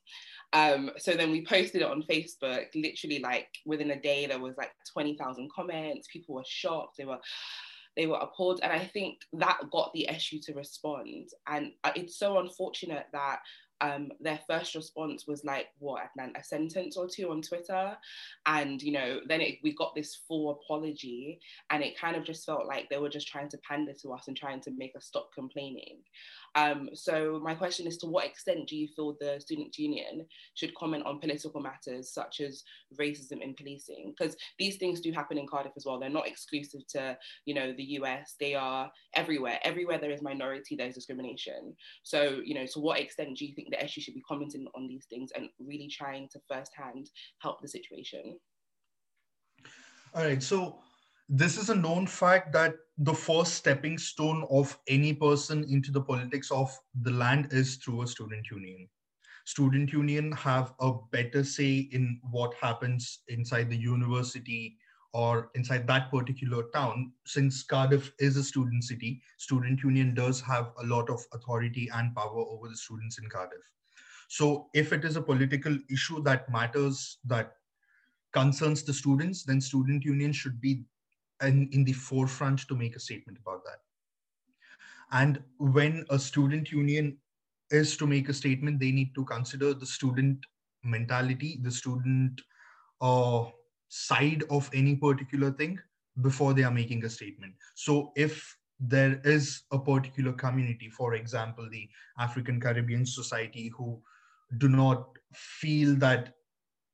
um, 0.55 0.91
so 0.97 1.15
then 1.15 1.33
we 1.33 1.45
posted 1.45 1.83
it 1.83 1.91
on 1.91 2.05
Facebook. 2.05 2.67
Literally, 2.75 3.19
like 3.19 3.49
within 3.67 3.91
a 3.91 4.01
day, 4.01 4.27
there 4.27 4.39
was 4.39 4.57
like 4.57 4.71
twenty 4.91 5.17
thousand 5.17 5.51
comments. 5.55 6.09
People 6.11 6.37
were 6.37 6.45
shocked. 6.47 6.97
They 6.97 7.05
were 7.05 7.19
they 7.97 8.07
were 8.07 8.19
appalled, 8.19 8.61
and 8.63 8.73
I 8.73 8.85
think 8.85 9.19
that 9.35 9.59
got 9.73 9.93
the 9.93 10.09
SU 10.09 10.39
to 10.45 10.55
respond. 10.55 11.31
And 11.49 11.73
uh, 11.83 11.91
it's 11.97 12.17
so 12.19 12.39
unfortunate 12.39 13.07
that 13.13 13.41
um, 13.81 14.13
their 14.21 14.39
first 14.49 14.75
response 14.77 15.27
was 15.27 15.45
like 15.45 15.67
what 15.79 16.03
a 16.19 16.45
sentence 16.45 16.97
or 16.97 17.09
two 17.09 17.31
on 17.31 17.43
Twitter, 17.43 17.97
and 18.47 18.81
you 18.81 18.93
know 18.93 19.21
then 19.27 19.41
it, 19.41 19.59
we 19.65 19.75
got 19.75 19.95
this 19.97 20.21
full 20.29 20.51
apology, 20.51 21.41
and 21.71 21.83
it 21.83 21.99
kind 21.99 22.17
of 22.17 22.25
just 22.25 22.47
felt 22.47 22.67
like 22.67 22.89
they 22.89 22.99
were 22.99 23.09
just 23.09 23.27
trying 23.27 23.49
to 23.49 23.59
pander 23.69 23.93
to 24.03 24.13
us 24.13 24.29
and 24.29 24.37
trying 24.37 24.61
to 24.61 24.71
make 24.77 24.95
us 24.95 25.07
stop 25.07 25.31
complaining. 25.35 25.99
Um, 26.55 26.91
so 26.95 27.41
my 27.43 27.55
question 27.55 27.87
is 27.87 27.97
to 27.99 28.07
what 28.07 28.27
extent 28.27 28.69
do 28.69 28.77
you 28.77 28.89
feel 28.95 29.17
the 29.21 29.41
student 29.41 29.77
union 29.77 30.27
should 30.55 30.75
comment 30.75 31.05
on 31.05 31.19
political 31.19 31.61
matters 31.61 32.13
such 32.13 32.41
as 32.41 32.63
racism 33.01 33.43
in 33.43 33.55
policing? 33.55 34.15
Because 34.17 34.37
these 34.59 34.77
things 34.77 35.01
do 35.01 35.11
happen 35.13 35.39
in 35.39 35.47
Cardiff 35.47 35.73
as 35.77 35.85
well. 35.85 35.99
They're 35.99 36.09
not 36.09 36.29
exclusive 36.29 36.87
to, 36.91 37.19
you 37.45 37.55
know, 37.55 37.73
the 37.73 37.85
US. 37.99 38.37
They 38.39 38.55
are 38.55 38.91
everywhere. 39.15 39.59
Everywhere 39.65 39.99
there 39.99 40.13
is 40.13 40.23
minority, 40.23 40.77
there's 40.77 40.95
discrimination. 40.95 41.75
So, 42.03 42.41
you 42.45 42.55
know, 42.55 42.67
to 42.67 42.81
what 42.81 43.01
extent 43.01 43.39
do 43.39 43.47
you 43.47 43.55
think 43.55 43.71
the 43.71 43.83
SU 43.83 44.01
should 44.01 44.15
be 44.15 44.23
commenting 44.23 44.67
on 44.75 44.87
these 44.87 45.07
things 45.11 45.31
and 45.35 45.49
really 45.59 45.89
trying 45.89 46.29
to 46.33 46.41
firsthand 46.49 47.11
help 47.39 47.61
the 47.61 47.69
situation? 47.69 48.39
All 50.15 50.23
right. 50.23 50.41
So 50.41 50.79
this 51.29 51.57
is 51.57 51.71
a 51.71 51.75
known 51.75 52.07
fact 52.07 52.53
that 52.53 52.75
the 52.99 53.15
first 53.15 53.55
stepping 53.55 53.99
stone 53.99 54.47
of 54.51 54.79
any 54.89 55.13
person 55.13 55.65
into 55.65 55.91
the 55.91 56.01
politics 56.01 56.51
of 56.51 56.71
the 57.03 57.11
land 57.11 57.49
is 57.51 57.77
through 57.77 58.03
a 58.03 58.07
student 58.07 58.47
union. 58.51 58.89
Student 59.47 59.93
union 59.93 60.33
have 60.33 60.75
a 60.81 60.93
better 61.13 61.43
say 61.43 61.89
in 61.93 62.21
what 62.31 62.55
happens 62.55 63.21
inside 63.29 63.71
the 63.71 63.77
university 63.77 64.77
or 65.13 65.51
inside 65.55 65.87
that 65.87 66.11
particular 66.11 66.65
town. 66.75 67.13
Since 67.27 67.63
cardiff 67.63 68.13
is 68.19 68.37
a 68.37 68.45
student 68.45 68.85
city 68.85 69.23
student 69.39 69.83
union 69.83 70.15
does 70.15 70.41
have 70.43 70.73
a 70.83 70.87
lot 70.87 71.09
of 71.11 71.21
authority 71.33 71.89
and 71.95 72.15
power 72.15 72.45
over 72.49 72.69
the 72.69 72.77
students 72.77 73.19
in 73.19 73.29
cardiff. 73.29 73.71
So 74.29 74.69
if 74.75 74.93
it 74.93 75.05
is 75.05 75.17
a 75.17 75.23
political 75.23 75.79
issue 75.91 76.23
that 76.23 76.51
matters 76.51 77.19
that 77.25 77.53
concerns 78.33 78.83
the 78.83 78.93
students 78.93 79.45
then 79.45 79.61
student 79.61 80.05
union 80.05 80.33
should 80.33 80.61
be 80.61 80.85
in, 81.43 81.69
in 81.73 81.85
the 81.85 81.93
forefront 81.93 82.67
to 82.69 82.75
make 82.75 82.97
a 82.97 83.01
statement 83.01 83.39
about 83.39 83.65
that. 83.65 83.81
And 85.13 85.43
when 85.59 86.05
a 86.11 86.19
student 86.19 86.73
union 86.73 87.17
is 87.71 87.97
to 87.99 88.07
make 88.07 88.29
a 88.29 88.35
statement, 88.35 88.81
they 88.81 88.93
need 88.93 89.15
to 89.15 89.25
consider 89.25 89.75
the 89.75 89.87
student 89.87 90.45
mentality, 90.83 91.59
the 91.63 91.71
student 91.71 92.41
uh, 93.01 93.45
side 93.89 94.45
of 94.51 94.71
any 94.75 94.97
particular 94.97 95.51
thing 95.51 95.79
before 96.23 96.55
they 96.55 96.63
are 96.63 96.71
making 96.71 97.05
a 97.05 97.11
statement. 97.11 97.55
So 97.75 98.13
if 98.17 98.57
there 98.81 99.21
is 99.25 99.63
a 99.73 99.79
particular 99.79 100.33
community, 100.33 100.89
for 100.91 101.15
example, 101.15 101.69
the 101.71 101.89
African 102.19 102.61
Caribbean 102.61 103.07
Society, 103.07 103.73
who 103.77 104.01
do 104.59 104.69
not 104.69 105.09
feel 105.33 105.95
that 105.97 106.35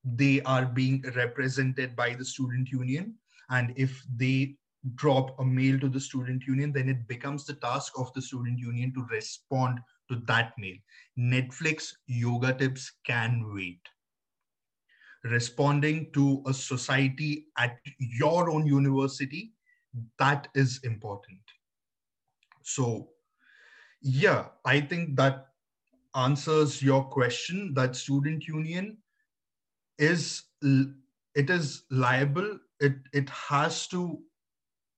they 0.05 0.41
are 0.43 0.65
being 0.65 1.05
represented 1.15 1.97
by 1.97 2.15
the 2.15 2.25
student 2.25 2.71
union, 2.71 3.15
and 3.51 3.73
if 3.77 4.03
they 4.17 4.57
drop 4.95 5.39
a 5.39 5.45
mail 5.45 5.79
to 5.79 5.89
the 5.89 6.01
student 6.01 6.45
union, 6.47 6.73
then 6.73 6.89
it 6.89 7.07
becomes 7.07 7.45
the 7.45 7.55
task 7.55 7.93
of 7.99 8.13
the 8.15 8.23
student 8.23 8.59
union 8.59 8.95
to 8.95 9.05
respond 9.11 9.79
to 10.09 10.17
that 10.27 10.53
mail. 10.59 10.77
Netflix 11.19 11.93
yoga 12.07 12.55
tips 12.55 12.93
can 13.05 13.53
wait. 13.55 13.81
Responding 15.25 16.11
to 16.15 16.43
a 16.47 16.55
society 16.55 17.49
at 17.59 17.77
your 17.99 18.49
own 18.51 18.67
university, 18.67 19.53
that 20.19 20.49
is 20.55 20.81
important. 20.83 21.41
So, 22.63 23.11
yeah, 24.01 24.47
I 24.65 24.81
think 24.81 25.17
that 25.17 25.49
answers 26.17 26.83
your 26.83 27.05
question 27.05 27.75
that 27.75 27.97
student 27.97 28.47
union 28.47 28.97
is 29.99 30.45
it 30.63 31.51
is 31.51 31.83
liable 31.91 32.59
it 32.81 32.95
it 33.13 33.29
has 33.29 33.87
to 33.89 34.19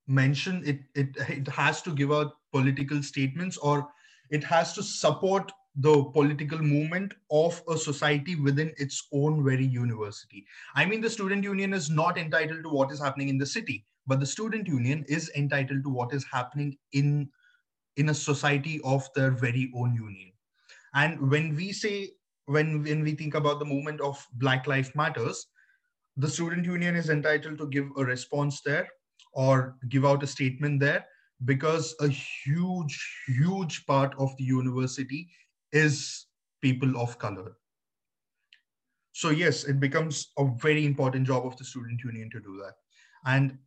mention 0.06 0.62
it 0.64 0.80
it 0.94 1.16
it 1.28 1.48
has 1.48 1.82
to 1.82 1.94
give 1.94 2.12
out 2.12 2.32
political 2.52 3.02
statements 3.02 3.56
or 3.56 3.88
it 4.30 4.44
has 4.44 4.72
to 4.74 4.82
support 4.82 5.52
the 5.76 6.04
political 6.04 6.58
movement 6.58 7.14
of 7.30 7.62
a 7.68 7.76
society 7.78 8.36
within 8.36 8.72
its 8.76 9.08
own 9.12 9.42
very 9.42 9.64
university. 9.64 10.44
I 10.74 10.84
mean, 10.84 11.00
the 11.00 11.08
student 11.08 11.44
union 11.44 11.72
is 11.72 11.88
not 11.88 12.18
entitled 12.18 12.62
to 12.64 12.68
what 12.68 12.92
is 12.92 13.00
happening 13.00 13.30
in 13.30 13.38
the 13.38 13.46
city, 13.46 13.86
but 14.06 14.20
the 14.20 14.26
student 14.26 14.68
union 14.68 15.04
is 15.08 15.30
entitled 15.34 15.82
to 15.84 15.88
what 15.88 16.12
is 16.12 16.26
happening 16.30 16.76
in, 16.92 17.30
in 17.96 18.10
a 18.10 18.14
society 18.14 18.80
of 18.84 19.08
their 19.14 19.30
very 19.30 19.72
own 19.74 19.94
union. 19.94 20.32
And 20.94 21.30
when 21.30 21.56
we 21.56 21.72
say, 21.72 22.10
when, 22.46 22.82
when 22.82 23.02
we 23.02 23.14
think 23.14 23.34
about 23.34 23.58
the 23.58 23.64
movement 23.64 24.02
of 24.02 24.26
Black 24.34 24.66
Lives 24.66 24.94
Matters, 24.94 25.46
the 26.16 26.28
student 26.28 26.64
union 26.64 26.94
is 26.94 27.10
entitled 27.10 27.58
to 27.58 27.68
give 27.68 27.88
a 27.96 28.04
response 28.04 28.60
there 28.64 28.88
or 29.32 29.76
give 29.88 30.04
out 30.04 30.22
a 30.22 30.26
statement 30.26 30.80
there 30.80 31.06
because 31.44 31.94
a 32.00 32.08
huge, 32.08 33.24
huge 33.26 33.86
part 33.86 34.14
of 34.18 34.36
the 34.36 34.44
university 34.44 35.28
is 35.72 36.26
people 36.60 37.00
of 37.00 37.18
color. 37.18 37.56
So 39.12 39.30
yes, 39.30 39.64
it 39.64 39.80
becomes 39.80 40.32
a 40.38 40.46
very 40.58 40.86
important 40.86 41.26
job 41.26 41.46
of 41.46 41.56
the 41.56 41.64
student 41.64 42.00
union 42.02 42.30
to 42.30 42.40
do 42.40 42.60
that. 42.62 42.74
And 43.26 43.58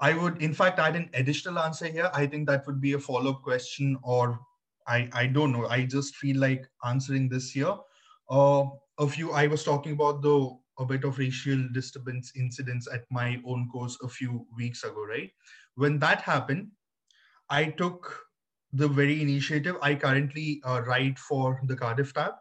I 0.00 0.14
would, 0.14 0.42
in 0.42 0.54
fact, 0.54 0.78
add 0.78 0.96
an 0.96 1.10
additional 1.12 1.58
answer 1.58 1.86
here. 1.86 2.10
I 2.14 2.26
think 2.26 2.48
that 2.48 2.66
would 2.66 2.80
be 2.80 2.94
a 2.94 2.98
follow-up 2.98 3.42
question, 3.42 3.98
or 4.02 4.40
I, 4.88 5.08
I 5.12 5.26
don't 5.26 5.52
know. 5.52 5.66
I 5.66 5.84
just 5.84 6.16
feel 6.16 6.38
like 6.38 6.66
answering 6.84 7.28
this 7.28 7.50
here. 7.50 7.74
Uh, 8.30 8.64
a 8.98 9.06
few, 9.06 9.32
I 9.32 9.46
was 9.46 9.62
talking 9.62 9.92
about 9.92 10.22
the 10.22 10.56
a 10.80 10.84
bit 10.84 11.04
of 11.04 11.18
racial 11.18 11.68
disturbance 11.72 12.32
incidents 12.34 12.88
at 12.92 13.04
my 13.10 13.40
own 13.46 13.68
course 13.72 13.96
a 14.02 14.08
few 14.08 14.46
weeks 14.56 14.82
ago, 14.82 15.04
right? 15.04 15.30
when 15.80 15.98
that 15.98 16.20
happened, 16.20 16.68
I 17.48 17.66
took 17.66 18.18
the 18.72 18.86
very 18.88 19.20
initiative. 19.22 19.76
I 19.82 19.94
currently 19.94 20.60
uh, 20.64 20.82
write 20.86 21.18
for 21.18 21.60
the 21.64 21.76
Cardiff 21.76 22.12
tab. 22.14 22.32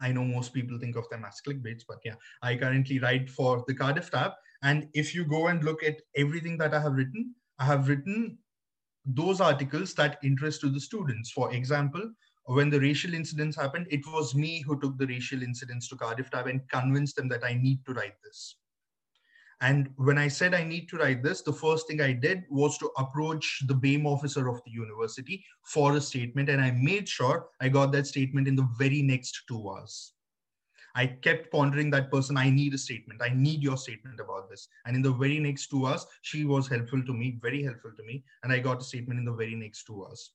I 0.00 0.12
know 0.12 0.24
most 0.24 0.52
people 0.52 0.78
think 0.78 0.96
of 0.96 1.08
them 1.10 1.24
as 1.24 1.40
clickbaits, 1.46 1.82
but 1.88 1.98
yeah, 2.04 2.14
I 2.42 2.56
currently 2.56 2.98
write 3.00 3.28
for 3.28 3.64
the 3.66 3.74
Cardiff 3.74 4.10
tab. 4.10 4.32
And 4.62 4.88
if 4.94 5.14
you 5.14 5.24
go 5.24 5.48
and 5.48 5.64
look 5.64 5.82
at 5.82 6.00
everything 6.16 6.56
that 6.58 6.74
I 6.74 6.80
have 6.80 6.94
written, 6.94 7.34
I 7.58 7.64
have 7.64 7.88
written 7.88 8.38
those 9.04 9.40
articles 9.40 9.94
that 9.94 10.18
interest 10.22 10.60
to 10.60 10.68
the 10.68 10.80
students. 10.80 11.32
For 11.32 11.52
example, 11.52 12.08
when 12.46 12.70
the 12.70 12.80
racial 12.80 13.14
incidents 13.14 13.56
happened, 13.56 13.86
it 13.90 14.06
was 14.06 14.34
me 14.34 14.62
who 14.62 14.80
took 14.80 14.98
the 14.98 15.06
racial 15.06 15.42
incidents 15.42 15.88
to 15.88 15.96
Cardiff 15.96 16.30
tab 16.30 16.46
and 16.48 16.68
convinced 16.68 17.16
them 17.16 17.28
that 17.28 17.44
I 17.44 17.54
need 17.54 17.84
to 17.86 17.92
write 17.92 18.16
this. 18.24 18.56
And 19.60 19.90
when 19.94 20.18
I 20.18 20.26
said 20.26 20.54
I 20.54 20.64
need 20.64 20.88
to 20.88 20.96
write 20.96 21.22
this, 21.22 21.40
the 21.40 21.52
first 21.52 21.86
thing 21.86 22.00
I 22.00 22.12
did 22.12 22.42
was 22.50 22.78
to 22.78 22.90
approach 22.98 23.62
the 23.68 23.74
BAME 23.74 24.06
officer 24.06 24.48
of 24.48 24.60
the 24.64 24.72
university 24.72 25.44
for 25.64 25.94
a 25.94 26.00
statement. 26.00 26.48
And 26.48 26.60
I 26.60 26.72
made 26.72 27.08
sure 27.08 27.46
I 27.60 27.68
got 27.68 27.92
that 27.92 28.08
statement 28.08 28.48
in 28.48 28.56
the 28.56 28.68
very 28.76 29.02
next 29.02 29.42
two 29.46 29.70
hours. 29.70 30.14
I 30.96 31.06
kept 31.06 31.52
pondering 31.52 31.90
that 31.90 32.10
person, 32.10 32.36
I 32.36 32.50
need 32.50 32.74
a 32.74 32.78
statement. 32.78 33.22
I 33.22 33.30
need 33.34 33.62
your 33.62 33.76
statement 33.76 34.18
about 34.18 34.50
this. 34.50 34.66
And 34.84 34.96
in 34.96 35.00
the 35.00 35.12
very 35.12 35.38
next 35.38 35.68
two 35.68 35.86
hours, 35.86 36.06
she 36.22 36.44
was 36.44 36.66
helpful 36.66 37.02
to 37.04 37.14
me, 37.14 37.38
very 37.40 37.62
helpful 37.62 37.92
to 37.96 38.02
me. 38.02 38.24
And 38.42 38.52
I 38.52 38.58
got 38.58 38.80
a 38.80 38.84
statement 38.84 39.20
in 39.20 39.24
the 39.24 39.32
very 39.32 39.54
next 39.54 39.84
two 39.84 40.04
hours. 40.04 40.32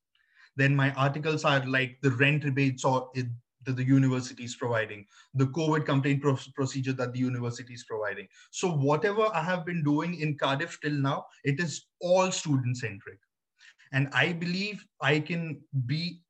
Then 0.58 0.76
my 0.76 0.92
articles 0.94 1.46
are 1.46 1.66
like 1.66 2.00
the 2.02 2.12
rent 2.12 2.44
rebates 2.44 2.84
or 2.84 3.10
that 3.14 3.76
the 3.76 3.84
university 3.84 4.44
is 4.44 4.56
providing, 4.56 5.06
the 5.36 5.46
COVID 5.46 5.86
complaint 5.86 6.22
pro 6.22 6.38
procedure 6.56 6.94
that 6.94 7.14
the 7.14 7.20
university 7.20 7.74
is 7.74 7.84
providing. 7.84 8.28
So 8.52 8.72
whatever 8.72 9.28
I 9.34 9.44
have 9.44 9.66
been 9.66 9.84
doing 9.84 10.20
in 10.20 10.38
Cardiff 10.38 10.80
till 10.82 10.94
now, 10.94 11.28
it 11.44 11.60
is 11.60 11.86
all 12.02 12.32
student 12.32 12.78
centric. 12.78 13.20
And 13.92 14.10
I 14.14 14.34
believe 14.34 14.86
I 15.02 15.20
can 15.20 15.62
be 15.86 16.22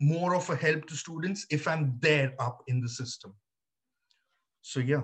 more 0.00 0.34
of 0.34 0.48
a 0.50 0.56
help 0.56 0.86
to 0.86 0.94
students 0.94 1.46
if 1.50 1.68
I'm 1.68 1.96
there 2.00 2.34
up 2.38 2.62
in 2.66 2.80
the 2.80 2.88
system. 2.88 3.34
So 4.62 4.80
yeah. 4.80 5.02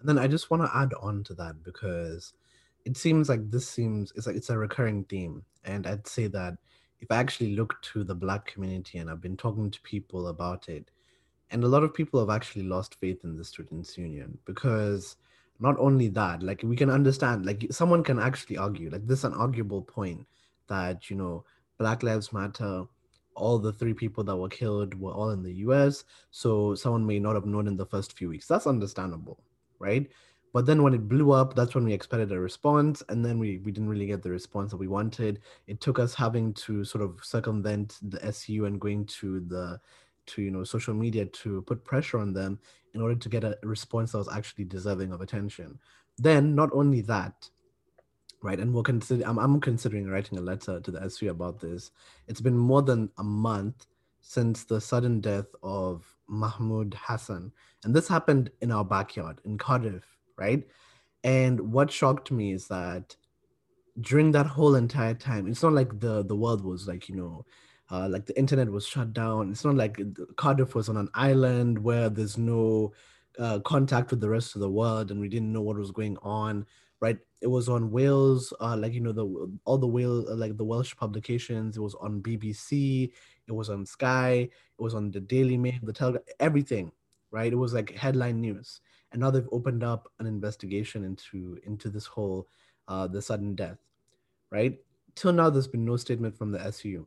And 0.00 0.08
then 0.08 0.18
I 0.18 0.26
just 0.26 0.50
want 0.50 0.62
to 0.64 0.76
add 0.76 0.92
on 1.00 1.22
to 1.24 1.34
that 1.34 1.62
because 1.62 2.34
it 2.84 2.96
seems 2.96 3.28
like 3.28 3.50
this 3.50 3.68
seems 3.68 4.12
it's 4.16 4.26
like 4.26 4.36
it's 4.36 4.50
a 4.50 4.58
recurring 4.58 5.04
theme. 5.04 5.44
And 5.64 5.86
I'd 5.86 6.06
say 6.06 6.26
that 6.28 6.54
if 7.02 7.10
I 7.10 7.16
actually 7.16 7.56
look 7.56 7.82
to 7.82 8.04
the 8.04 8.14
Black 8.14 8.46
community 8.46 8.98
and 8.98 9.10
I've 9.10 9.20
been 9.20 9.36
talking 9.36 9.70
to 9.70 9.80
people 9.82 10.28
about 10.28 10.68
it, 10.68 10.90
and 11.50 11.64
a 11.64 11.68
lot 11.68 11.82
of 11.82 11.92
people 11.92 12.20
have 12.20 12.30
actually 12.30 12.62
lost 12.62 12.94
faith 12.94 13.24
in 13.24 13.36
the 13.36 13.44
students' 13.44 13.98
union 13.98 14.38
because 14.46 15.16
not 15.58 15.76
only 15.78 16.08
that, 16.08 16.42
like 16.42 16.62
we 16.62 16.76
can 16.76 16.88
understand, 16.88 17.44
like 17.44 17.66
someone 17.70 18.04
can 18.04 18.20
actually 18.20 18.56
argue, 18.56 18.88
like 18.88 19.06
this 19.06 19.18
is 19.18 19.24
an 19.24 19.34
arguable 19.34 19.82
point 19.82 20.24
that, 20.68 21.10
you 21.10 21.16
know, 21.16 21.44
Black 21.76 22.04
Lives 22.04 22.32
Matter, 22.32 22.84
all 23.34 23.58
the 23.58 23.72
three 23.72 23.94
people 23.94 24.22
that 24.24 24.36
were 24.36 24.48
killed 24.48 24.98
were 24.98 25.12
all 25.12 25.30
in 25.30 25.42
the 25.42 25.54
US. 25.66 26.04
So 26.30 26.76
someone 26.76 27.04
may 27.04 27.18
not 27.18 27.34
have 27.34 27.46
known 27.46 27.66
in 27.66 27.76
the 27.76 27.86
first 27.86 28.16
few 28.16 28.28
weeks. 28.28 28.46
That's 28.46 28.66
understandable, 28.66 29.42
right? 29.80 30.08
But 30.52 30.66
then 30.66 30.82
when 30.82 30.92
it 30.92 31.08
blew 31.08 31.32
up, 31.32 31.54
that's 31.54 31.74
when 31.74 31.84
we 31.84 31.94
expected 31.94 32.30
a 32.30 32.38
response, 32.38 33.02
and 33.08 33.24
then 33.24 33.38
we, 33.38 33.58
we 33.58 33.72
didn't 33.72 33.88
really 33.88 34.06
get 34.06 34.22
the 34.22 34.30
response 34.30 34.70
that 34.70 34.76
we 34.76 34.86
wanted. 34.86 35.40
It 35.66 35.80
took 35.80 35.98
us 35.98 36.14
having 36.14 36.52
to 36.54 36.84
sort 36.84 37.02
of 37.02 37.24
circumvent 37.24 37.98
the 38.02 38.22
SU 38.26 38.66
and 38.66 38.80
going 38.80 39.06
to 39.06 39.40
the 39.40 39.80
to 40.24 40.42
you 40.42 40.50
know 40.50 40.62
social 40.62 40.94
media 40.94 41.26
to 41.26 41.62
put 41.62 41.84
pressure 41.84 42.18
on 42.18 42.32
them 42.32 42.58
in 42.94 43.00
order 43.00 43.14
to 43.14 43.28
get 43.28 43.44
a 43.44 43.56
response 43.62 44.12
that 44.12 44.18
was 44.18 44.28
actually 44.28 44.64
deserving 44.64 45.12
of 45.12 45.22
attention. 45.22 45.78
Then 46.18 46.54
not 46.54 46.68
only 46.74 47.00
that, 47.02 47.48
right, 48.42 48.60
and 48.60 48.74
we'll 48.74 48.82
consider 48.82 49.24
I'm, 49.26 49.38
I'm 49.38 49.58
considering 49.58 50.06
writing 50.06 50.36
a 50.36 50.42
letter 50.42 50.80
to 50.80 50.90
the 50.90 51.02
SU 51.04 51.30
about 51.30 51.60
this. 51.60 51.90
It's 52.28 52.42
been 52.42 52.58
more 52.58 52.82
than 52.82 53.08
a 53.16 53.24
month 53.24 53.86
since 54.20 54.64
the 54.64 54.82
sudden 54.82 55.22
death 55.22 55.46
of 55.62 56.04
Mohamud 56.30 56.92
Hassan, 56.92 57.52
and 57.84 57.94
this 57.94 58.06
happened 58.06 58.50
in 58.60 58.70
our 58.70 58.84
backyard 58.84 59.40
in 59.46 59.56
Cardiff 59.56 60.04
right? 60.42 60.66
And 61.24 61.72
what 61.72 61.90
shocked 61.90 62.32
me 62.32 62.52
is 62.52 62.66
that 62.66 63.16
during 64.00 64.32
that 64.32 64.46
whole 64.46 64.74
entire 64.74 65.14
time, 65.14 65.46
it's 65.46 65.62
not 65.62 65.72
like 65.72 66.00
the 66.00 66.24
the 66.24 66.36
world 66.44 66.64
was 66.64 66.88
like 66.88 67.08
you 67.08 67.16
know, 67.16 67.44
uh, 67.90 68.08
like 68.08 68.26
the 68.26 68.38
internet 68.38 68.70
was 68.70 68.86
shut 68.86 69.12
down. 69.12 69.50
It's 69.50 69.64
not 69.64 69.76
like 69.76 70.00
Cardiff 70.36 70.74
was 70.74 70.88
on 70.88 70.96
an 70.96 71.08
island 71.14 71.78
where 71.78 72.08
there's 72.08 72.38
no 72.38 72.92
uh, 73.38 73.60
contact 73.60 74.10
with 74.10 74.20
the 74.20 74.28
rest 74.36 74.54
of 74.54 74.60
the 74.60 74.74
world, 74.80 75.10
and 75.10 75.20
we 75.20 75.28
didn't 75.28 75.52
know 75.52 75.62
what 75.62 75.78
was 75.78 75.92
going 75.92 76.16
on. 76.22 76.66
Right? 77.00 77.18
It 77.40 77.48
was 77.48 77.68
on 77.68 77.90
Wales, 77.90 78.52
uh, 78.60 78.76
like 78.76 78.94
you 78.94 79.00
know 79.00 79.12
the 79.12 79.26
all 79.64 79.78
the 79.78 79.94
Wales 79.96 80.26
like 80.44 80.56
the 80.56 80.70
Welsh 80.72 80.96
publications. 80.96 81.76
It 81.76 81.80
was 81.88 81.94
on 82.06 82.22
BBC. 82.22 83.12
It 83.48 83.52
was 83.52 83.70
on 83.70 83.86
Sky. 83.86 84.48
It 84.78 84.82
was 84.86 84.94
on 84.94 85.10
the 85.10 85.20
Daily 85.20 85.56
Mail, 85.56 85.78
the 85.82 85.92
Telegraph, 85.92 86.24
everything. 86.40 86.90
Right? 87.30 87.52
It 87.52 87.62
was 87.64 87.72
like 87.74 87.90
headline 88.04 88.40
news 88.40 88.80
and 89.12 89.20
now 89.20 89.30
they've 89.30 89.48
opened 89.52 89.84
up 89.84 90.10
an 90.18 90.26
investigation 90.26 91.04
into 91.04 91.58
into 91.64 91.88
this 91.88 92.06
whole 92.06 92.48
uh, 92.88 93.06
the 93.06 93.22
sudden 93.22 93.54
death, 93.54 93.78
right? 94.50 94.78
Till 95.14 95.32
now, 95.32 95.50
there's 95.50 95.68
been 95.68 95.84
no 95.84 95.96
statement 95.96 96.36
from 96.36 96.50
the 96.50 96.60
SU, 96.66 97.06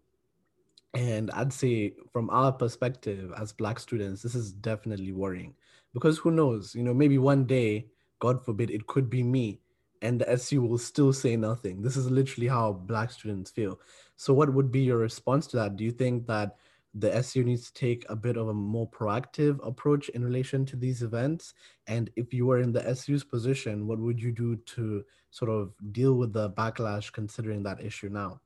and 0.94 1.32
I'd 1.32 1.54
say 1.54 1.94
from 2.14 2.30
our 2.30 2.52
perspective 2.52 3.32
as 3.38 3.52
Black 3.52 3.80
students, 3.80 4.22
this 4.22 4.36
is 4.36 4.52
definitely 4.52 5.12
worrying 5.12 5.54
because 5.94 6.18
who 6.18 6.32
knows? 6.32 6.76
You 6.76 6.84
know, 6.84 6.94
maybe 6.94 7.18
one 7.18 7.46
day, 7.46 7.88
God 8.20 8.44
forbid, 8.46 8.70
it 8.70 8.88
could 8.88 9.10
be 9.10 9.24
me 9.24 9.60
and 10.02 10.22
the 10.22 10.30
SU 10.32 10.62
will 10.62 10.78
still 10.78 11.12
say 11.12 11.36
nothing. 11.36 11.82
This 11.82 11.98
is 11.98 12.12
literally 12.12 12.48
how 12.48 12.74
black 12.74 13.12
students 13.12 13.50
feel. 13.50 13.80
So 14.18 14.34
what 14.34 14.54
would 14.54 14.72
be 14.72 14.82
your 14.82 14.98
response 14.98 15.48
to 15.48 15.58
that? 15.58 15.76
Do 15.76 15.84
you 15.84 15.92
think 15.92 16.28
that 16.28 16.58
the 16.98 17.14
SU 17.18 17.44
needs 17.44 17.70
to 17.70 17.74
take 17.74 18.06
a 18.10 18.16
bit 18.16 18.38
of 18.38 18.48
a 18.48 18.54
more 18.54 18.90
proactive 18.90 19.60
approach 19.68 20.08
in 20.10 20.24
relation 20.24 20.66
to 20.66 20.78
these 20.78 21.04
events? 21.04 21.54
And 21.88 22.10
if 22.16 22.34
you 22.34 22.46
were 22.46 22.60
in 22.60 22.72
the 22.72 22.96
SU's 22.96 23.24
position, 23.24 23.86
what 23.86 24.00
would 24.00 24.22
you 24.22 24.32
do 24.32 24.56
to 24.56 25.04
sort 25.30 25.52
of 25.52 25.74
deal 25.92 26.16
with 26.16 26.32
the 26.32 26.50
backlash 26.52 27.12
considering 27.12 27.64
that 27.64 27.84
issue 27.84 28.10
now? 28.10 28.40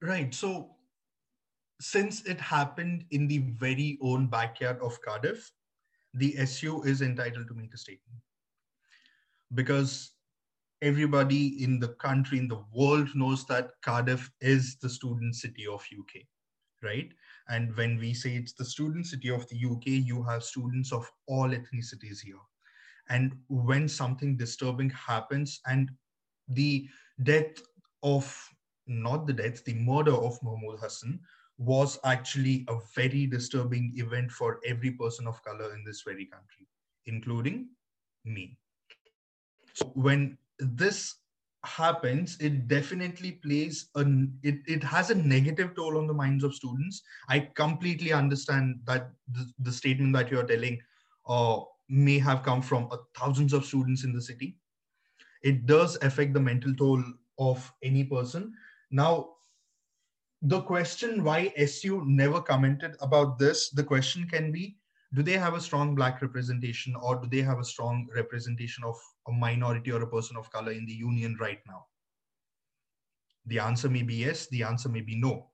Right. 0.00 0.32
So 0.32 0.70
since 1.80 2.22
it 2.24 2.40
happened 2.40 3.04
in 3.10 3.26
the 3.26 3.38
very 3.38 3.98
own 4.00 4.28
backyard 4.28 4.78
of 4.80 5.00
Cardiff, 5.02 5.50
the 6.14 6.36
SU 6.38 6.82
is 6.82 7.02
entitled 7.02 7.48
to 7.48 7.54
make 7.54 7.74
a 7.74 7.78
statement 7.78 8.22
because 9.54 10.12
everybody 10.82 11.62
in 11.62 11.80
the 11.80 11.88
country, 11.88 12.38
in 12.38 12.48
the 12.48 12.62
world 12.72 13.08
knows 13.14 13.44
that 13.46 13.72
Cardiff 13.82 14.30
is 14.40 14.76
the 14.76 14.88
student 14.88 15.34
city 15.34 15.66
of 15.66 15.84
UK, 15.96 16.22
right? 16.82 17.10
And 17.48 17.74
when 17.76 17.98
we 17.98 18.14
say 18.14 18.34
it's 18.34 18.52
the 18.52 18.64
student 18.64 19.06
city 19.06 19.30
of 19.30 19.48
the 19.48 19.56
UK, 19.56 19.86
you 19.86 20.22
have 20.24 20.42
students 20.42 20.92
of 20.92 21.10
all 21.26 21.48
ethnicities 21.48 22.20
here. 22.20 22.36
And 23.08 23.34
when 23.48 23.88
something 23.88 24.36
disturbing 24.36 24.90
happens 24.90 25.60
and 25.66 25.90
the 26.48 26.88
death 27.22 27.62
of, 28.02 28.48
not 28.86 29.26
the 29.26 29.32
death, 29.32 29.64
the 29.64 29.74
murder 29.74 30.12
of 30.12 30.38
Mohamud 30.40 30.80
Hassan 30.80 31.20
was 31.56 31.98
actually 32.04 32.64
a 32.68 32.76
very 32.94 33.26
disturbing 33.26 33.92
event 33.96 34.30
for 34.30 34.60
every 34.64 34.92
person 34.92 35.26
of 35.26 35.42
color 35.42 35.74
in 35.74 35.84
this 35.84 36.02
very 36.02 36.26
country, 36.26 36.68
including 37.06 37.68
me. 38.24 38.56
So 39.74 39.86
when 39.94 40.38
this 40.58 41.16
happens, 41.64 42.36
it 42.40 42.68
definitely 42.68 43.32
plays 43.32 43.88
a 43.96 44.02
it, 44.42 44.60
it 44.66 44.82
has 44.84 45.10
a 45.10 45.14
negative 45.14 45.74
toll 45.74 45.98
on 45.98 46.06
the 46.06 46.14
minds 46.14 46.44
of 46.44 46.54
students. 46.54 47.02
I 47.28 47.50
completely 47.54 48.12
understand 48.12 48.80
that 48.86 49.10
the, 49.32 49.50
the 49.58 49.72
statement 49.72 50.12
that 50.14 50.30
you're 50.30 50.44
telling 50.44 50.78
uh, 51.28 51.60
may 51.88 52.18
have 52.18 52.42
come 52.42 52.62
from 52.62 52.88
uh, 52.90 52.98
thousands 53.16 53.52
of 53.52 53.64
students 53.64 54.04
in 54.04 54.12
the 54.12 54.22
city. 54.22 54.56
It 55.42 55.66
does 55.66 55.98
affect 56.02 56.34
the 56.34 56.40
mental 56.40 56.74
toll 56.74 57.02
of 57.38 57.72
any 57.82 58.04
person. 58.04 58.54
Now, 58.90 59.30
the 60.42 60.62
question 60.62 61.24
why 61.24 61.52
SU 61.56 62.04
never 62.06 62.40
commented 62.40 62.96
about 63.00 63.38
this, 63.38 63.70
the 63.70 63.84
question 63.84 64.28
can 64.28 64.52
be, 64.52 64.77
do 65.14 65.22
they 65.22 65.38
have 65.38 65.54
a 65.54 65.60
strong 65.60 65.94
black 65.94 66.20
representation 66.20 66.94
or 66.96 67.16
do 67.16 67.28
they 67.28 67.42
have 67.42 67.58
a 67.58 67.64
strong 67.64 68.06
representation 68.14 68.84
of 68.84 68.96
a 69.26 69.32
minority 69.32 69.90
or 69.90 70.02
a 70.02 70.06
person 70.06 70.36
of 70.36 70.50
color 70.50 70.72
in 70.72 70.84
the 70.84 70.92
union 70.92 71.36
right 71.40 71.60
now? 71.66 71.86
The 73.46 73.58
answer 73.58 73.88
may 73.88 74.02
be 74.02 74.16
yes, 74.16 74.46
the 74.48 74.62
answer 74.62 74.90
may 74.90 75.00
be 75.00 75.18
no. 75.18 75.50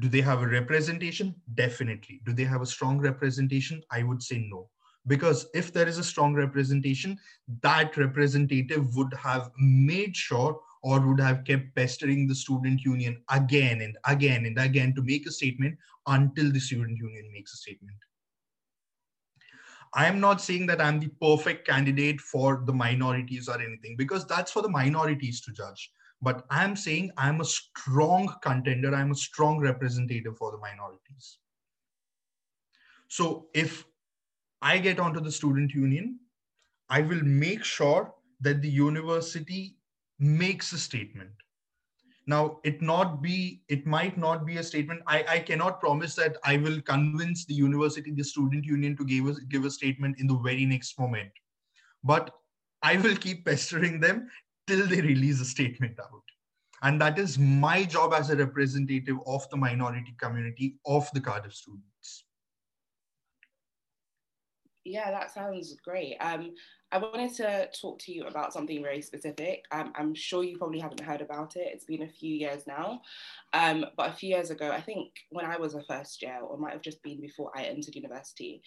Do 0.00 0.08
they 0.08 0.22
have 0.22 0.40
a 0.40 0.46
representation? 0.46 1.34
Definitely. 1.54 2.22
Do 2.24 2.32
they 2.32 2.44
have 2.44 2.62
a 2.62 2.66
strong 2.66 2.98
representation? 2.98 3.82
I 3.90 4.02
would 4.02 4.22
say 4.22 4.38
no. 4.50 4.70
Because 5.06 5.46
if 5.52 5.72
there 5.72 5.88
is 5.88 5.98
a 5.98 6.04
strong 6.04 6.34
representation, 6.34 7.18
that 7.60 7.94
representative 7.98 8.96
would 8.96 9.12
have 9.14 9.50
made 9.58 10.16
sure 10.16 10.58
or 10.82 11.00
would 11.00 11.20
have 11.20 11.44
kept 11.44 11.74
pestering 11.74 12.26
the 12.26 12.34
student 12.34 12.82
union 12.82 13.22
again 13.30 13.82
and 13.82 13.98
again 14.06 14.46
and 14.46 14.58
again 14.58 14.94
to 14.94 15.02
make 15.02 15.26
a 15.26 15.30
statement 15.30 15.76
until 16.06 16.50
the 16.50 16.60
student 16.60 16.96
union 16.96 17.30
makes 17.32 17.52
a 17.52 17.56
statement. 17.58 17.98
I 19.94 20.06
am 20.06 20.20
not 20.20 20.40
saying 20.40 20.66
that 20.66 20.80
I'm 20.80 21.00
the 21.00 21.10
perfect 21.20 21.66
candidate 21.66 22.20
for 22.20 22.62
the 22.64 22.72
minorities 22.72 23.48
or 23.48 23.60
anything 23.60 23.96
because 23.96 24.26
that's 24.26 24.50
for 24.50 24.62
the 24.62 24.68
minorities 24.68 25.40
to 25.42 25.52
judge. 25.52 25.90
But 26.22 26.44
I'm 26.50 26.76
saying 26.76 27.10
I'm 27.18 27.40
a 27.40 27.44
strong 27.44 28.32
contender, 28.42 28.94
I'm 28.94 29.10
a 29.10 29.16
strong 29.16 29.58
representative 29.58 30.36
for 30.38 30.52
the 30.52 30.58
minorities. 30.58 31.38
So 33.08 33.48
if 33.52 33.84
I 34.62 34.78
get 34.78 35.00
onto 35.00 35.20
the 35.20 35.32
student 35.32 35.72
union, 35.72 36.20
I 36.88 37.02
will 37.02 37.22
make 37.22 37.64
sure 37.64 38.14
that 38.40 38.62
the 38.62 38.70
university 38.70 39.76
makes 40.18 40.72
a 40.72 40.78
statement 40.78 41.32
now 42.26 42.58
it 42.64 42.80
not 42.80 43.22
be 43.22 43.62
it 43.68 43.86
might 43.86 44.16
not 44.16 44.46
be 44.46 44.56
a 44.56 44.62
statement. 44.62 45.02
I 45.06 45.24
i 45.28 45.38
cannot 45.38 45.80
promise 45.80 46.14
that 46.16 46.36
i 46.44 46.56
will 46.56 46.80
convince 46.82 47.44
the 47.44 47.54
university 47.54 48.10
the 48.10 48.24
student 48.24 48.64
union 48.64 48.96
to 48.96 49.04
give 49.04 49.26
us 49.26 49.38
give 49.48 49.64
a 49.64 49.70
statement 49.70 50.20
in 50.20 50.26
the 50.26 50.38
very 50.38 50.66
next 50.66 50.98
moment. 50.98 51.30
But 52.04 52.30
i 52.82 52.96
will 52.96 53.16
keep 53.16 53.44
pestering 53.50 54.00
them 54.00 54.28
till 54.66 54.86
they 54.86 55.00
release 55.00 55.40
a 55.40 55.44
statement 55.44 55.98
out. 56.00 56.22
And 56.82 57.00
that 57.00 57.18
is 57.18 57.38
my 57.38 57.84
job 57.84 58.12
as 58.12 58.30
a 58.30 58.36
representative 58.36 59.18
of 59.26 59.48
the 59.50 59.56
minority 59.56 60.14
community 60.18 60.78
of 60.84 61.08
the 61.14 61.20
cardiff 61.20 61.54
students 61.54 62.24
yeah 64.84 65.10
that 65.10 65.32
sounds 65.32 65.76
great 65.84 66.16
um 66.20 66.50
I 66.92 66.98
wanted 66.98 67.34
to 67.36 67.70
talk 67.80 67.98
to 68.00 68.12
you 68.12 68.26
about 68.26 68.52
something 68.52 68.82
very 68.82 69.00
specific. 69.00 69.64
Um, 69.72 69.94
I'm 69.96 70.14
sure 70.14 70.44
you 70.44 70.58
probably 70.58 70.78
haven't 70.78 71.00
heard 71.00 71.22
about 71.22 71.56
it. 71.56 71.70
It's 71.72 71.86
been 71.86 72.02
a 72.02 72.08
few 72.08 72.34
years 72.34 72.66
now. 72.66 73.00
Um, 73.54 73.86
but 73.96 74.10
a 74.10 74.12
few 74.12 74.28
years 74.28 74.50
ago, 74.50 74.70
I 74.70 74.82
think 74.82 75.08
when 75.30 75.46
I 75.46 75.56
was 75.56 75.74
a 75.74 75.82
first 75.84 76.20
year, 76.20 76.40
or 76.42 76.58
might 76.58 76.74
have 76.74 76.82
just 76.82 77.02
been 77.02 77.18
before 77.18 77.50
I 77.56 77.62
entered 77.62 77.94
university, 77.94 78.62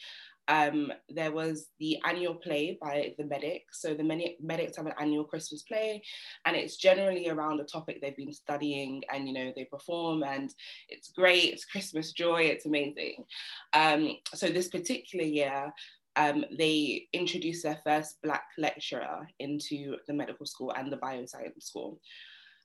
um, 0.48 0.92
there 1.10 1.32
was 1.32 1.70
the 1.80 1.98
annual 2.06 2.36
play 2.36 2.78
by 2.82 3.14
the 3.18 3.26
medics. 3.26 3.82
So 3.82 3.94
the 3.94 4.04
Medic, 4.04 4.38
medics 4.42 4.78
have 4.78 4.86
an 4.86 4.94
annual 5.00 5.24
Christmas 5.24 5.64
play, 5.64 6.04
and 6.46 6.56
it's 6.56 6.78
generally 6.78 7.30
around 7.30 7.60
a 7.60 7.64
topic 7.64 8.00
they've 8.02 8.16
been 8.16 8.34
studying, 8.34 9.04
and 9.12 9.28
you 9.28 9.34
know 9.34 9.54
they 9.56 9.66
perform, 9.66 10.24
and 10.24 10.54
it's 10.90 11.12
great. 11.12 11.46
It's 11.46 11.66
Christmas 11.66 12.12
joy. 12.12 12.44
It's 12.44 12.66
amazing. 12.66 13.26
Um, 13.74 14.18
so 14.34 14.48
this 14.48 14.68
particular 14.68 15.26
year, 15.26 15.74
um, 16.16 16.46
they 16.58 17.08
introduced 17.14 17.64
their 17.64 17.80
first 17.84 18.22
Black 18.24 18.46
lecturer 18.58 19.28
into 19.40 19.98
the 20.08 20.14
medical 20.14 20.46
school 20.46 20.72
and 20.72 20.92
the 20.92 20.98
bioscience 20.98 21.64
school. 21.64 22.00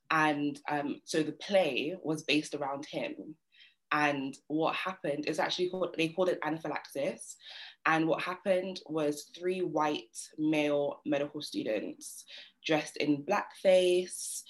And 0.09 0.59
um, 0.69 1.01
so 1.05 1.23
the 1.23 1.33
play 1.33 1.95
was 2.03 2.23
based 2.23 2.53
around 2.53 2.85
him. 2.85 3.35
And 3.93 4.37
what 4.47 4.75
happened 4.75 5.25
is 5.27 5.39
actually 5.39 5.69
called, 5.69 5.95
they 5.97 6.09
called 6.09 6.29
it 6.29 6.39
anaphylaxis. 6.43 7.35
And 7.85 8.07
what 8.07 8.21
happened 8.21 8.79
was 8.87 9.29
three 9.37 9.61
white 9.61 10.17
male 10.37 11.01
medical 11.05 11.41
students 11.41 12.25
dressed 12.65 12.97
in 12.97 13.25
blackface, 13.25 14.43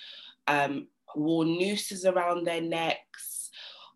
um, 0.48 0.88
wore 1.16 1.46
nooses 1.46 2.06
around 2.06 2.46
their 2.46 2.62
necks, 2.62 3.50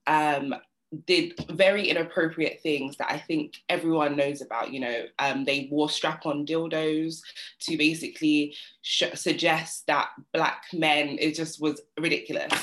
um, 0.08 0.56
did 1.06 1.34
very 1.52 1.88
inappropriate 1.88 2.62
things 2.62 2.98
that 2.98 3.12
I 3.12 3.18
think 3.18 3.56
everyone 3.70 4.16
knows 4.16 4.42
about. 4.42 4.72
You 4.72 4.80
know, 4.82 5.04
um, 5.20 5.46
they 5.46 5.68
wore 5.72 5.90
strap 5.90 6.26
on 6.26 6.46
dildos 6.46 7.22
to 7.62 7.78
basically 7.78 8.56
sh- 8.82 9.04
suggest 9.14 9.88
that 9.88 10.10
black 10.34 10.64
men, 10.74 11.18
it 11.20 11.36
just 11.36 11.62
was 11.62 11.82
ridiculous. 12.00 12.54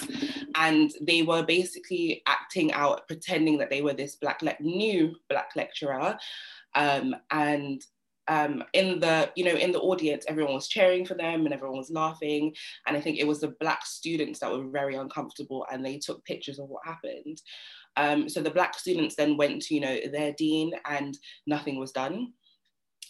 And 0.56 0.92
they 1.00 1.22
were 1.22 1.42
basically 1.42 2.22
acting 2.26 2.72
out, 2.72 3.06
pretending 3.06 3.58
that 3.58 3.70
they 3.70 3.82
were 3.82 3.94
this 3.94 4.16
black, 4.16 4.42
le- 4.42 4.56
new 4.60 5.14
black 5.28 5.50
lecturer. 5.56 6.18
Um, 6.74 7.14
and 7.30 7.82
um, 8.28 8.62
in 8.72 9.00
the 9.00 9.30
you 9.34 9.44
know 9.44 9.54
in 9.54 9.72
the 9.72 9.80
audience 9.80 10.24
everyone 10.28 10.54
was 10.54 10.68
cheering 10.68 11.04
for 11.04 11.14
them 11.14 11.44
and 11.44 11.52
everyone 11.52 11.76
was 11.76 11.90
laughing 11.90 12.54
and 12.86 12.96
i 12.96 13.00
think 13.00 13.18
it 13.18 13.26
was 13.26 13.40
the 13.40 13.54
black 13.60 13.84
students 13.84 14.38
that 14.40 14.50
were 14.50 14.68
very 14.68 14.94
uncomfortable 14.94 15.66
and 15.70 15.84
they 15.84 15.98
took 15.98 16.24
pictures 16.24 16.58
of 16.58 16.68
what 16.68 16.86
happened 16.86 17.42
um, 17.96 18.28
so 18.28 18.40
the 18.40 18.50
black 18.50 18.78
students 18.78 19.16
then 19.16 19.36
went 19.36 19.62
to, 19.62 19.74
you 19.74 19.80
know, 19.80 19.98
their 20.10 20.32
dean 20.32 20.72
and 20.88 21.18
nothing 21.46 21.78
was 21.78 21.92
done. 21.92 22.32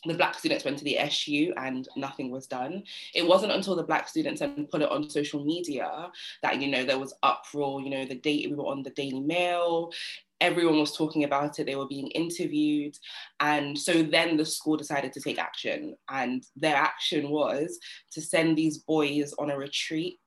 The 0.05 0.15
black 0.15 0.37
students 0.37 0.65
went 0.65 0.79
to 0.79 0.85
the 0.85 0.99
SU 0.99 1.55
and 1.57 1.89
nothing 1.97 2.31
was 2.31 2.49
done. 2.49 2.83
It 3.15 3.27
wasn't 3.27 3.53
until 3.53 3.77
the 3.77 3.85
black 3.85 4.09
students 4.09 4.41
then 4.41 4.67
put 4.71 4.83
it 4.83 4.91
on 4.91 5.09
social 5.09 5.45
media 5.45 6.11
that, 6.43 6.61
you 6.61 6.69
know, 6.69 6.85
there 6.85 6.99
was 6.99 7.15
uproar, 7.23 7.81
you 7.81 7.91
know, 7.91 8.05
the 8.05 8.17
date 8.17 8.51
we 8.51 8.57
were 8.57 8.67
on 8.67 8.83
the 8.83 8.91
Daily 8.91 9.21
Mail, 9.21 9.93
everyone 10.41 10.81
was 10.81 10.97
talking 10.97 11.23
about 11.23 11.61
it, 11.61 11.67
they 11.67 11.77
were 11.77 11.87
being 11.87 12.09
interviewed. 12.09 12.99
And 13.39 13.79
so 13.79 14.03
then 14.03 14.37
the 14.37 14.45
school 14.45 14.77
decided 14.77 15.13
to 15.13 15.21
take 15.21 15.39
action. 15.39 15.95
And 16.11 16.45
their 16.57 16.75
action 16.75 17.31
was 17.31 17.79
to 18.11 18.21
send 18.21 18.59
these 18.59 18.79
boys 18.79 19.33
on 19.39 19.51
a 19.51 19.57
retreat 19.57 20.19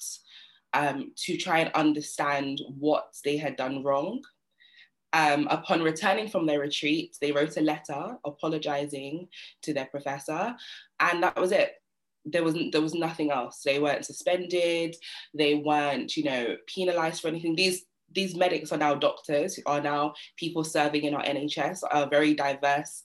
um, 0.73 1.11
to 1.17 1.35
try 1.35 1.59
and 1.59 1.71
understand 1.73 2.61
what 2.77 3.07
they 3.25 3.35
had 3.35 3.57
done 3.57 3.83
wrong 3.83 4.21
um, 5.15 5.47
upon 5.49 5.81
returning 5.81 6.27
from 6.27 6.45
their 6.45 6.59
retreat, 6.59 7.17
they 7.21 7.31
wrote 7.31 7.55
a 7.55 7.61
letter 7.61 8.17
apologizing 8.25 9.29
to 9.61 9.73
their 9.73 9.85
professor, 9.85 10.53
and 10.99 11.23
that 11.23 11.39
was 11.39 11.53
it. 11.53 11.75
There 12.25 12.43
was 12.43 12.55
there 12.73 12.81
was 12.81 12.93
nothing 12.93 13.31
else. 13.31 13.61
They 13.63 13.79
weren't 13.79 14.05
suspended. 14.05 14.97
They 15.33 15.55
weren't, 15.55 16.17
you 16.17 16.25
know, 16.25 16.57
penalized 16.67 17.21
for 17.21 17.29
anything. 17.29 17.55
These 17.55 17.85
these 18.11 18.35
medics 18.35 18.73
are 18.73 18.77
now 18.77 18.95
doctors, 18.95 19.57
are 19.65 19.81
now 19.81 20.15
people 20.37 20.65
serving 20.65 21.05
in 21.05 21.15
our 21.15 21.23
NHS, 21.23 21.79
are 21.89 22.09
very 22.09 22.33
diverse 22.33 23.01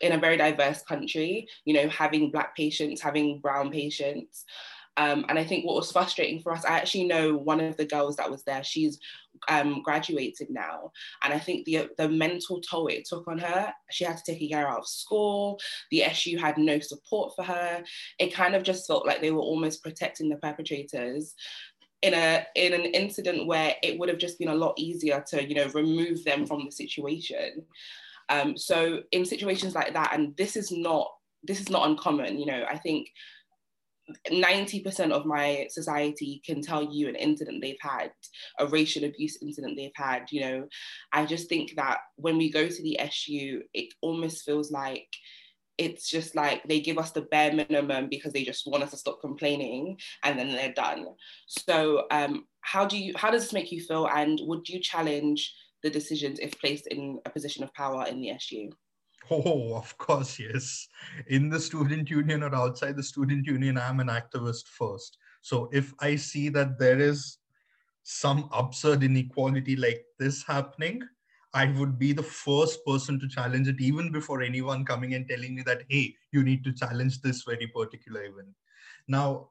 in 0.00 0.12
a 0.12 0.18
very 0.18 0.36
diverse 0.36 0.82
country, 0.82 1.48
you 1.64 1.74
know, 1.74 1.88
having 1.88 2.30
Black 2.30 2.54
patients, 2.56 3.00
having 3.00 3.40
Brown 3.40 3.70
patients. 3.70 4.44
Um, 4.98 5.24
and 5.28 5.38
I 5.38 5.44
think 5.44 5.64
what 5.64 5.76
was 5.76 5.92
frustrating 5.92 6.40
for 6.40 6.52
us, 6.52 6.64
I 6.64 6.76
actually 6.76 7.04
know 7.04 7.36
one 7.36 7.60
of 7.60 7.76
the 7.76 7.86
girls 7.86 8.16
that 8.16 8.30
was 8.30 8.42
there, 8.42 8.64
she's 8.64 8.98
um, 9.48 9.80
graduated 9.82 10.50
now. 10.50 10.90
And 11.22 11.32
I 11.32 11.38
think 11.38 11.64
the, 11.64 11.88
the 11.96 12.08
mental 12.08 12.60
toll 12.60 12.88
it 12.88 13.06
took 13.06 13.28
on 13.28 13.38
her, 13.38 13.72
she 13.90 14.04
had 14.04 14.16
to 14.16 14.22
take 14.26 14.42
a 14.42 14.44
year 14.44 14.66
out 14.66 14.80
of 14.80 14.88
school. 14.88 15.60
The 15.92 16.02
SU 16.02 16.36
had 16.38 16.58
no 16.58 16.80
support 16.80 17.32
for 17.36 17.44
her. 17.44 17.84
It 18.18 18.34
kind 18.34 18.56
of 18.56 18.64
just 18.64 18.88
felt 18.88 19.06
like 19.06 19.20
they 19.20 19.30
were 19.30 19.40
almost 19.40 19.84
protecting 19.84 20.28
the 20.28 20.36
perpetrators 20.36 21.34
in 22.02 22.14
a 22.14 22.46
in 22.54 22.74
an 22.74 22.82
incident 22.82 23.46
where 23.46 23.74
it 23.82 23.98
would 23.98 24.08
have 24.08 24.18
just 24.18 24.38
been 24.38 24.48
a 24.48 24.54
lot 24.54 24.74
easier 24.76 25.24
to 25.26 25.46
you 25.46 25.54
know 25.54 25.66
remove 25.74 26.22
them 26.24 26.46
from 26.46 26.64
the 26.64 26.70
situation 26.70 27.64
um, 28.28 28.56
so 28.56 29.00
in 29.10 29.24
situations 29.24 29.74
like 29.74 29.92
that 29.92 30.12
and 30.14 30.36
this 30.36 30.56
is 30.56 30.70
not 30.70 31.10
this 31.42 31.60
is 31.60 31.68
not 31.68 31.88
uncommon 31.88 32.38
you 32.38 32.46
know 32.46 32.64
i 32.70 32.78
think 32.78 33.08
90% 34.30 35.10
of 35.10 35.26
my 35.26 35.66
society 35.70 36.40
can 36.44 36.62
tell 36.62 36.82
you 36.82 37.08
an 37.08 37.14
incident 37.16 37.60
they've 37.60 37.76
had, 37.80 38.10
a 38.58 38.66
racial 38.66 39.04
abuse 39.04 39.38
incident 39.42 39.76
they've 39.76 39.90
had. 39.94 40.30
You 40.30 40.40
know, 40.40 40.68
I 41.12 41.26
just 41.26 41.48
think 41.48 41.74
that 41.76 41.98
when 42.16 42.38
we 42.38 42.50
go 42.50 42.68
to 42.68 42.82
the 42.82 42.98
SU, 43.00 43.62
it 43.74 43.92
almost 44.00 44.44
feels 44.44 44.70
like 44.70 45.08
it's 45.78 46.10
just 46.10 46.34
like 46.34 46.62
they 46.64 46.80
give 46.80 46.98
us 46.98 47.12
the 47.12 47.22
bare 47.22 47.52
minimum 47.52 48.08
because 48.08 48.32
they 48.32 48.44
just 48.44 48.66
want 48.66 48.82
us 48.82 48.90
to 48.90 48.96
stop 48.96 49.20
complaining 49.20 49.96
and 50.24 50.38
then 50.38 50.48
they're 50.48 50.72
done. 50.72 51.06
So, 51.46 52.06
um, 52.10 52.46
how 52.62 52.84
do 52.84 52.98
you, 52.98 53.12
how 53.16 53.30
does 53.30 53.42
this 53.44 53.52
make 53.52 53.70
you 53.70 53.80
feel? 53.80 54.08
And 54.08 54.40
would 54.42 54.68
you 54.68 54.80
challenge 54.80 55.54
the 55.82 55.90
decisions 55.90 56.40
if 56.40 56.58
placed 56.60 56.88
in 56.88 57.20
a 57.24 57.30
position 57.30 57.62
of 57.62 57.72
power 57.74 58.04
in 58.06 58.20
the 58.20 58.30
SU? 58.30 58.70
Oh, 59.30 59.74
of 59.74 59.96
course, 59.98 60.38
yes. 60.38 60.88
In 61.26 61.50
the 61.50 61.60
student 61.60 62.08
union 62.08 62.42
or 62.42 62.54
outside 62.54 62.96
the 62.96 63.02
student 63.02 63.46
union, 63.46 63.76
I'm 63.76 64.00
an 64.00 64.08
activist 64.08 64.66
first. 64.68 65.18
So 65.42 65.68
if 65.72 65.92
I 66.00 66.16
see 66.16 66.48
that 66.50 66.78
there 66.78 66.98
is 66.98 67.38
some 68.04 68.48
absurd 68.52 69.02
inequality 69.02 69.76
like 69.76 70.04
this 70.18 70.42
happening, 70.42 71.02
I 71.52 71.66
would 71.72 71.98
be 71.98 72.12
the 72.12 72.22
first 72.22 72.84
person 72.86 73.18
to 73.20 73.28
challenge 73.28 73.68
it, 73.68 73.80
even 73.80 74.10
before 74.12 74.42
anyone 74.42 74.84
coming 74.84 75.14
and 75.14 75.28
telling 75.28 75.54
me 75.54 75.62
that, 75.62 75.82
hey, 75.88 76.14
you 76.32 76.42
need 76.42 76.64
to 76.64 76.72
challenge 76.72 77.20
this 77.20 77.42
very 77.42 77.66
particular 77.66 78.24
event. 78.24 78.48
Now, 79.08 79.50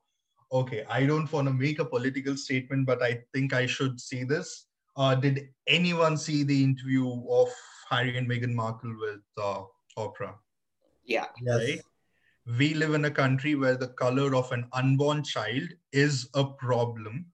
okay, 0.51 0.85
I 0.89 1.05
don't 1.05 1.31
want 1.31 1.47
to 1.47 1.53
make 1.53 1.79
a 1.79 1.85
political 1.85 2.37
statement, 2.37 2.85
but 2.85 3.01
I 3.01 3.23
think 3.33 3.53
I 3.53 3.65
should 3.65 3.99
see 3.99 4.23
this. 4.23 4.65
Uh, 4.95 5.15
did 5.15 5.49
anyone 5.67 6.17
see 6.17 6.43
the 6.43 6.63
interview 6.63 7.07
of 7.29 7.49
Harry 7.89 8.17
and 8.17 8.29
Meghan 8.29 8.53
Markle 8.53 8.95
with 8.99 9.21
uh, 9.37 9.63
Oprah. 9.97 10.35
Yeah. 11.05 11.25
Yes. 11.41 11.57
Right? 11.57 11.81
We 12.57 12.73
live 12.73 12.93
in 12.93 13.05
a 13.05 13.11
country 13.11 13.55
where 13.55 13.75
the 13.75 13.89
color 13.89 14.35
of 14.35 14.51
an 14.51 14.67
unborn 14.73 15.23
child 15.23 15.67
is 15.91 16.29
a 16.33 16.45
problem 16.45 17.25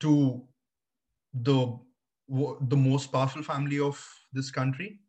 to 0.00 0.42
the 1.42 1.78
the 2.62 2.76
most 2.76 3.12
powerful 3.12 3.42
family 3.42 3.78
of 3.78 4.02
this 4.32 4.50
country 4.50 5.00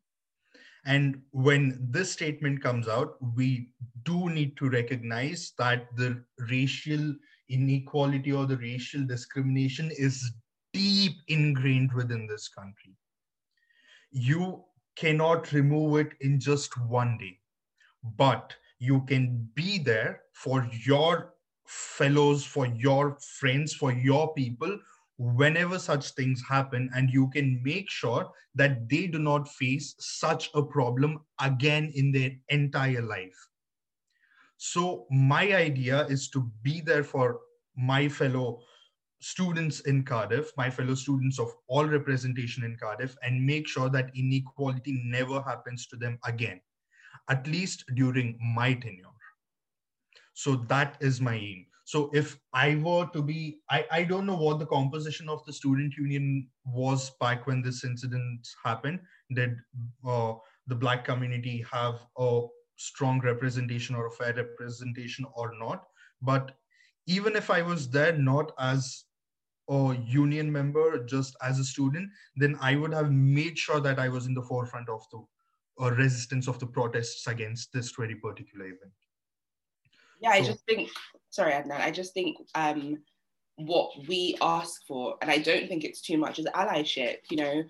and 0.85 1.21
when 1.31 1.77
this 1.89 2.11
statement 2.11 2.61
comes 2.61 2.87
out 2.87 3.15
we 3.35 3.69
do 4.03 4.29
need 4.29 4.55
to 4.57 4.69
recognize 4.69 5.53
that 5.57 5.87
the 5.95 6.21
racial 6.49 7.15
inequality 7.49 8.31
or 8.33 8.45
the 8.45 8.57
racial 8.57 9.05
discrimination 9.05 9.91
is 9.97 10.31
deep 10.73 11.13
ingrained 11.27 11.93
within 11.93 12.27
this 12.27 12.47
country 12.49 12.93
you 14.15 14.63
cannot 14.95 15.51
remove 15.51 15.99
it 15.99 16.13
in 16.21 16.39
just 16.39 16.77
one 16.87 17.17
day, 17.17 17.37
but 18.17 18.55
you 18.79 19.01
can 19.01 19.49
be 19.55 19.77
there 19.77 20.21
for 20.33 20.69
your 20.85 21.33
fellows, 21.67 22.45
for 22.45 22.65
your 22.65 23.17
friends, 23.19 23.73
for 23.73 23.91
your 23.91 24.33
people 24.33 24.79
whenever 25.17 25.79
such 25.79 26.11
things 26.11 26.41
happen, 26.47 26.89
and 26.95 27.09
you 27.09 27.29
can 27.29 27.61
make 27.63 27.89
sure 27.89 28.29
that 28.53 28.87
they 28.89 29.07
do 29.07 29.19
not 29.19 29.49
face 29.49 29.95
such 29.99 30.49
a 30.53 30.63
problem 30.63 31.19
again 31.41 31.91
in 31.95 32.11
their 32.11 32.31
entire 32.49 33.01
life. 33.01 33.49
So, 34.57 35.07
my 35.11 35.53
idea 35.53 36.05
is 36.07 36.29
to 36.29 36.49
be 36.63 36.79
there 36.81 37.03
for 37.03 37.41
my 37.75 38.07
fellow 38.07 38.61
students 39.25 39.79
in 39.81 40.03
Cardiff, 40.03 40.51
my 40.55 40.69
fellow 40.69 40.93
students 40.93 41.39
of 41.39 41.51
all 41.67 41.87
representation 41.87 42.63
in 42.63 42.77
Cardiff, 42.79 43.15
and 43.23 43.43
make 43.43 43.67
sure 43.67 43.89
that 43.89 44.11
inequality 44.15 45.01
never 45.03 45.41
happens 45.41 45.87
to 45.87 45.95
them 45.95 46.19
again, 46.25 46.61
at 47.27 47.47
least 47.47 47.85
during 47.95 48.37
my 48.55 48.75
tenure. 48.75 49.15
So 50.33 50.57
that 50.67 50.97
is 50.99 51.21
my 51.21 51.33
aim. 51.33 51.65
So 51.85 52.11
if 52.13 52.37
I 52.53 52.75
were 52.75 53.07
to 53.13 53.23
be, 53.23 53.61
I, 53.71 53.85
I 53.91 54.03
don't 54.03 54.27
know 54.27 54.37
what 54.37 54.59
the 54.59 54.67
composition 54.67 55.27
of 55.27 55.43
the 55.45 55.53
student 55.53 55.95
union 55.97 56.47
was 56.63 57.09
back 57.19 57.47
when 57.47 57.63
this 57.63 57.83
incident 57.83 58.47
happened. 58.63 58.99
Did 59.33 59.57
uh, 60.07 60.33
the 60.67 60.75
Black 60.75 61.03
community 61.03 61.65
have 61.71 61.95
a 62.19 62.41
strong 62.75 63.21
representation 63.21 63.95
or 63.95 64.05
a 64.05 64.11
fair 64.11 64.35
representation 64.35 65.25
or 65.35 65.51
not? 65.57 65.83
But 66.21 66.51
even 67.07 67.35
if 67.35 67.49
I 67.49 67.63
was 67.63 67.89
there 67.89 68.13
not 68.13 68.51
as 68.59 69.05
a 69.69 69.97
union 70.05 70.51
member 70.51 71.03
just 71.05 71.35
as 71.41 71.59
a 71.59 71.63
student, 71.63 72.09
then 72.35 72.57
I 72.61 72.75
would 72.75 72.93
have 72.93 73.11
made 73.11 73.57
sure 73.57 73.79
that 73.79 73.99
I 73.99 74.09
was 74.09 74.27
in 74.27 74.33
the 74.33 74.41
forefront 74.41 74.89
of 74.89 75.03
the 75.11 75.25
uh, 75.83 75.91
resistance 75.91 76.47
of 76.47 76.59
the 76.59 76.67
protests 76.67 77.27
against 77.27 77.73
this 77.73 77.91
very 77.91 78.15
particular 78.15 78.65
event. 78.65 78.93
Yeah, 80.21 80.33
so, 80.33 80.37
I 80.37 80.41
just 80.41 80.65
think, 80.65 80.89
sorry, 81.29 81.51
Adnan, 81.53 81.81
I 81.81 81.91
just 81.91 82.13
think 82.13 82.37
um, 82.55 82.97
what 83.57 83.91
we 84.07 84.37
ask 84.41 84.85
for, 84.87 85.15
and 85.21 85.29
I 85.31 85.39
don't 85.39 85.67
think 85.67 85.83
it's 85.83 86.01
too 86.01 86.17
much, 86.17 86.39
is 86.39 86.45
allyship. 86.55 87.17
You 87.29 87.37
know, 87.37 87.63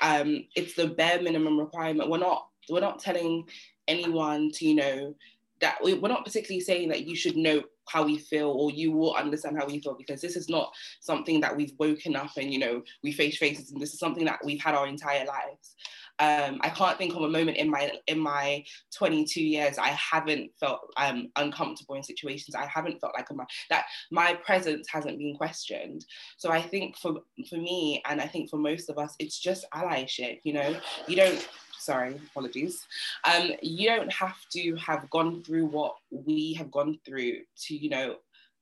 um, 0.00 0.44
it's 0.56 0.74
the 0.74 0.88
bare 0.88 1.22
minimum 1.22 1.58
requirement. 1.58 2.10
We're 2.10 2.18
not, 2.18 2.48
we're 2.68 2.80
not 2.80 2.98
telling 2.98 3.48
anyone 3.88 4.50
to, 4.52 4.66
you 4.66 4.74
know, 4.74 5.14
that 5.60 5.78
we, 5.82 5.94
we're 5.94 6.08
not 6.08 6.24
particularly 6.24 6.60
saying 6.60 6.88
that 6.88 7.06
you 7.06 7.16
should 7.16 7.36
know 7.36 7.62
how 7.88 8.04
we 8.04 8.18
feel 8.18 8.50
or 8.50 8.70
you 8.70 8.92
will 8.92 9.14
understand 9.14 9.56
how 9.58 9.66
we 9.66 9.80
feel 9.80 9.94
because 9.94 10.20
this 10.20 10.36
is 10.36 10.48
not 10.48 10.72
something 11.00 11.40
that 11.40 11.56
we've 11.56 11.72
woken 11.78 12.16
up 12.16 12.30
and 12.36 12.52
you 12.52 12.58
know 12.58 12.82
we 13.02 13.12
face 13.12 13.38
faces 13.38 13.70
and 13.70 13.80
this 13.80 13.92
is 13.92 13.98
something 13.98 14.24
that 14.24 14.40
we've 14.44 14.62
had 14.62 14.74
our 14.74 14.86
entire 14.86 15.24
lives 15.24 15.76
um, 16.18 16.58
I 16.62 16.70
can't 16.70 16.96
think 16.96 17.14
of 17.14 17.22
a 17.22 17.28
moment 17.28 17.58
in 17.58 17.70
my 17.70 17.92
in 18.06 18.18
my 18.18 18.64
22 18.94 19.42
years 19.42 19.76
I 19.76 19.88
haven't 19.88 20.50
felt 20.58 20.80
um, 20.96 21.28
uncomfortable 21.36 21.94
in 21.94 22.02
situations. 22.02 22.54
I 22.54 22.66
haven't 22.66 23.00
felt 23.00 23.12
like 23.14 23.28
a, 23.30 23.34
that 23.68 23.84
my 24.10 24.34
presence 24.34 24.88
hasn't 24.90 25.18
been 25.18 25.36
questioned. 25.36 26.06
So 26.38 26.50
I 26.50 26.62
think 26.62 26.96
for 26.96 27.20
for 27.50 27.56
me 27.56 28.02
and 28.08 28.20
I 28.20 28.26
think 28.26 28.48
for 28.48 28.56
most 28.56 28.88
of 28.88 28.98
us, 28.98 29.14
it's 29.18 29.38
just 29.38 29.66
allyship. 29.74 30.40
You 30.44 30.54
know, 30.54 30.80
you 31.06 31.16
don't 31.16 31.48
sorry, 31.86 32.20
apologies. 32.30 32.86
Um, 33.24 33.52
you 33.62 33.88
don't 33.88 34.12
have 34.12 34.36
to 34.52 34.76
have 34.76 35.08
gone 35.10 35.42
through 35.42 35.66
what 35.66 35.94
we 36.10 36.52
have 36.54 36.70
gone 36.70 36.98
through 37.06 37.38
to, 37.62 37.76
you 37.76 37.88
know, 37.88 38.16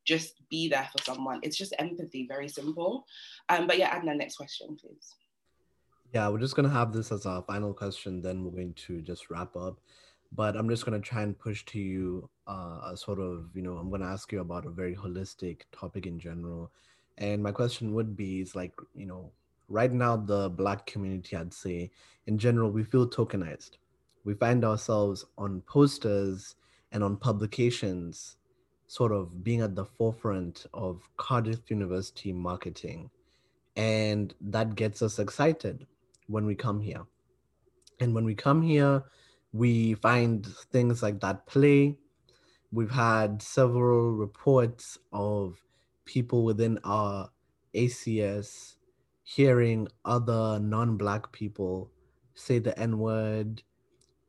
just 0.05 0.35
be 0.51 0.69
there 0.69 0.89
for 0.93 1.03
someone. 1.03 1.41
It's 1.43 1.57
just 1.57 1.75
empathy, 1.79 2.27
very 2.29 2.49
simple. 2.49 3.07
Um, 3.49 3.67
but 3.67 3.79
yeah, 3.79 3.99
Adnan, 3.99 4.19
next 4.19 4.37
question, 4.37 4.77
please. 4.77 5.15
Yeah, 6.13 6.29
we're 6.29 6.39
just 6.39 6.55
gonna 6.55 6.69
have 6.69 6.93
this 6.93 7.11
as 7.11 7.27
our 7.27 7.43
final 7.43 7.73
question, 7.75 8.23
then 8.23 8.45
we're 8.45 8.53
going 8.53 8.75
to 8.87 9.01
just 9.01 9.31
wrap 9.31 9.57
up. 9.57 9.81
But 10.31 10.57
I'm 10.57 10.69
just 10.69 10.85
gonna 10.85 11.01
try 11.01 11.23
and 11.23 11.39
push 11.39 11.65
to 11.67 11.81
you 11.81 12.29
uh, 12.47 12.93
a 12.93 12.97
sort 12.97 13.19
of, 13.19 13.49
you 13.55 13.63
know, 13.63 13.79
I'm 13.79 13.91
gonna 13.91 14.07
ask 14.07 14.31
you 14.31 14.41
about 14.41 14.67
a 14.67 14.71
very 14.71 14.95
holistic 14.95 15.63
topic 15.73 16.07
in 16.07 16.19
general. 16.21 16.71
And 17.19 17.43
my 17.43 17.53
question 17.53 17.95
would 17.95 18.17
be 18.17 18.41
is 18.41 18.55
like, 18.55 18.75
you 18.95 19.07
know, 19.07 19.33
right 19.75 19.93
now 19.93 20.17
the 20.17 20.49
black 20.51 20.87
community 20.87 21.37
i'd 21.37 21.53
say 21.53 21.91
in 22.27 22.39
general 22.39 22.71
we 22.71 22.85
feel 22.85 23.09
tokenized. 23.09 23.73
We 24.25 24.35
find 24.35 24.65
ourselves 24.65 25.25
on 25.37 25.63
posters 25.63 26.57
and 26.93 27.05
on 27.05 27.17
publications 27.17 28.37
sort 28.87 29.13
of 29.13 29.43
being 29.43 29.61
at 29.61 29.75
the 29.75 29.85
forefront 29.85 30.67
of 30.73 31.09
cardiff 31.17 31.71
university 31.71 32.33
marketing. 32.33 33.11
And 33.77 34.35
that 34.41 34.77
gets 34.77 35.03
us 35.03 35.19
excited 35.19 35.87
when 36.29 36.47
we 36.47 36.55
come 36.55 36.81
here. 36.81 37.03
And 38.01 38.15
when 38.15 38.25
we 38.25 38.35
come 38.35 38.63
here 38.63 39.05
we 39.53 39.95
find 39.95 40.45
things 40.73 41.01
like 41.01 41.21
that 41.21 41.47
play. 41.47 41.97
We've 42.73 42.91
had 42.91 43.41
several 43.41 44.11
reports 44.11 44.99
of 45.13 45.63
people 46.07 46.45
within 46.45 46.81
our 46.83 47.31
acs 47.73 48.75
hearing 49.25 49.89
other 50.05 50.59
non-black 50.61 51.33
people 51.33 51.91
say 52.35 52.59
the 52.59 52.79
n-word 52.79 53.63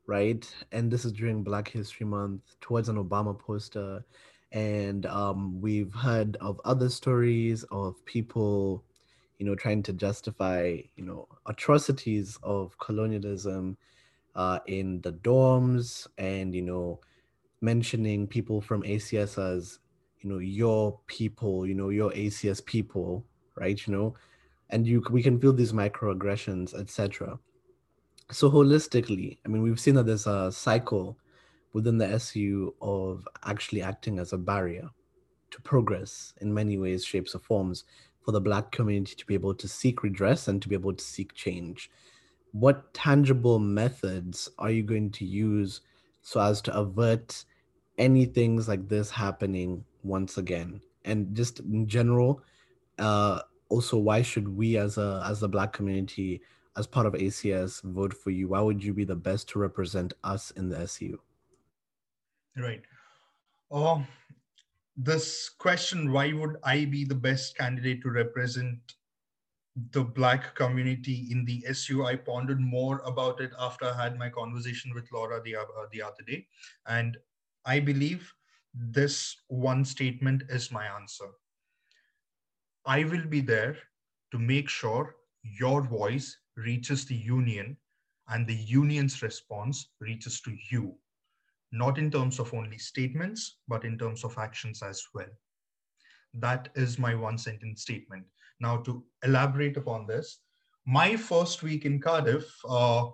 right 0.06 0.52
and 0.72 0.90
this 0.90 1.04
is 1.04 1.12
during 1.12 1.42
black 1.42 1.68
history 1.68 2.06
month 2.06 2.42
towards 2.60 2.88
an 2.88 2.96
obama 2.96 3.38
poster 3.38 4.04
and 4.52 5.06
um, 5.06 5.60
we've 5.60 5.92
heard 5.92 6.36
of 6.40 6.60
other 6.64 6.88
stories 6.88 7.64
of 7.70 7.94
people 8.04 8.84
you 9.38 9.46
know 9.46 9.54
trying 9.54 9.82
to 9.82 9.92
justify 9.92 10.78
you 10.96 11.04
know 11.04 11.28
atrocities 11.46 12.38
of 12.42 12.78
colonialism 12.78 13.76
uh, 14.34 14.58
in 14.66 15.00
the 15.02 15.12
dorms 15.12 16.06
and 16.18 16.54
you 16.54 16.62
know 16.62 17.00
mentioning 17.60 18.26
people 18.26 18.60
from 18.60 18.82
ACS 18.82 19.38
as 19.38 19.78
you 20.20 20.30
know 20.30 20.38
your 20.38 20.98
people, 21.06 21.66
you 21.66 21.74
know 21.74 21.88
your 21.88 22.10
ACS 22.12 22.64
people, 22.64 23.24
right? 23.56 23.86
You 23.86 23.92
know, 23.92 24.14
and 24.70 24.86
you 24.86 25.02
we 25.10 25.22
can 25.22 25.40
feel 25.40 25.52
these 25.52 25.72
microaggressions, 25.72 26.74
etc. 26.74 27.38
So 28.30 28.50
holistically, 28.50 29.38
I 29.44 29.48
mean, 29.48 29.62
we've 29.62 29.78
seen 29.78 29.94
that 29.94 30.06
there's 30.06 30.26
a 30.26 30.50
cycle 30.50 31.16
within 31.72 31.98
the 31.98 32.06
SU 32.06 32.74
of 32.80 33.28
actually 33.44 33.82
acting 33.82 34.18
as 34.18 34.32
a 34.32 34.38
barrier 34.38 34.88
to 35.50 35.60
progress 35.62 36.34
in 36.40 36.52
many 36.52 36.78
ways, 36.78 37.04
shapes, 37.04 37.34
or 37.34 37.38
forms 37.38 37.84
for 38.24 38.32
the 38.32 38.40
Black 38.40 38.72
community 38.72 39.14
to 39.14 39.26
be 39.26 39.34
able 39.34 39.54
to 39.54 39.68
seek 39.68 40.02
redress 40.02 40.48
and 40.48 40.60
to 40.60 40.68
be 40.68 40.74
able 40.74 40.92
to 40.92 41.04
seek 41.04 41.32
change. 41.34 41.90
What 42.52 42.92
tangible 42.94 43.58
methods 43.58 44.48
are 44.58 44.70
you 44.70 44.82
going 44.82 45.10
to 45.12 45.24
use 45.24 45.82
so 46.22 46.40
as 46.40 46.60
to 46.62 46.76
avert 46.76 47.44
any 47.98 48.24
things 48.24 48.66
like 48.68 48.88
this 48.88 49.10
happening 49.10 49.84
once 50.02 50.38
again? 50.38 50.80
And 51.04 51.36
just 51.36 51.60
in 51.60 51.86
general, 51.86 52.42
uh, 52.98 53.42
also, 53.68 53.98
why 53.98 54.22
should 54.22 54.48
we 54.48 54.76
as 54.76 54.98
a 54.98 55.24
as 55.26 55.40
the 55.40 55.48
Black 55.48 55.72
community, 55.72 56.40
as 56.76 56.86
part 56.86 57.06
of 57.06 57.14
ACS, 57.14 57.82
vote 57.82 58.14
for 58.14 58.30
you? 58.30 58.48
Why 58.48 58.60
would 58.60 58.82
you 58.82 58.94
be 58.94 59.04
the 59.04 59.16
best 59.16 59.48
to 59.50 59.58
represent 59.58 60.12
us 60.24 60.50
in 60.52 60.68
the 60.68 60.80
SU? 60.80 61.18
Right. 62.56 62.82
Uh, 63.70 64.00
this 64.96 65.50
question, 65.50 66.10
why 66.12 66.32
would 66.32 66.56
I 66.64 66.86
be 66.86 67.04
the 67.04 67.14
best 67.14 67.56
candidate 67.58 68.02
to 68.02 68.10
represent 68.10 68.78
the 69.90 70.02
Black 70.02 70.54
community 70.54 71.28
in 71.30 71.44
the 71.44 71.64
SU? 71.68 72.06
I 72.06 72.16
pondered 72.16 72.60
more 72.60 73.02
about 73.04 73.40
it 73.40 73.50
after 73.58 73.86
I 73.86 74.02
had 74.02 74.18
my 74.18 74.30
conversation 74.30 74.94
with 74.94 75.10
Laura 75.12 75.42
the, 75.42 75.56
uh, 75.56 75.64
the 75.92 76.00
other 76.00 76.22
day. 76.26 76.46
And 76.86 77.18
I 77.66 77.80
believe 77.80 78.32
this 78.72 79.36
one 79.48 79.84
statement 79.84 80.44
is 80.48 80.72
my 80.72 80.86
answer. 80.86 81.26
I 82.86 83.04
will 83.04 83.26
be 83.26 83.40
there 83.40 83.76
to 84.32 84.38
make 84.38 84.68
sure 84.68 85.16
your 85.42 85.82
voice 85.82 86.36
reaches 86.56 87.04
the 87.04 87.16
union 87.16 87.76
and 88.28 88.46
the 88.46 88.54
union's 88.54 89.22
response 89.22 89.88
reaches 90.00 90.40
to 90.42 90.56
you 90.70 90.96
not 91.72 91.98
in 91.98 92.10
terms 92.10 92.38
of 92.38 92.52
only 92.54 92.78
statements, 92.78 93.56
but 93.68 93.84
in 93.84 93.98
terms 93.98 94.24
of 94.24 94.36
actions 94.38 94.82
as 94.82 95.04
well. 95.14 95.28
That 96.34 96.68
is 96.74 96.98
my 96.98 97.14
one 97.14 97.38
sentence 97.38 97.82
statement. 97.82 98.24
Now, 98.60 98.78
to 98.78 99.04
elaborate 99.24 99.76
upon 99.76 100.06
this, 100.06 100.40
my 100.86 101.16
first 101.16 101.62
week 101.62 101.84
in 101.84 102.00
Cardiff, 102.00 102.46
uh, 102.68 103.06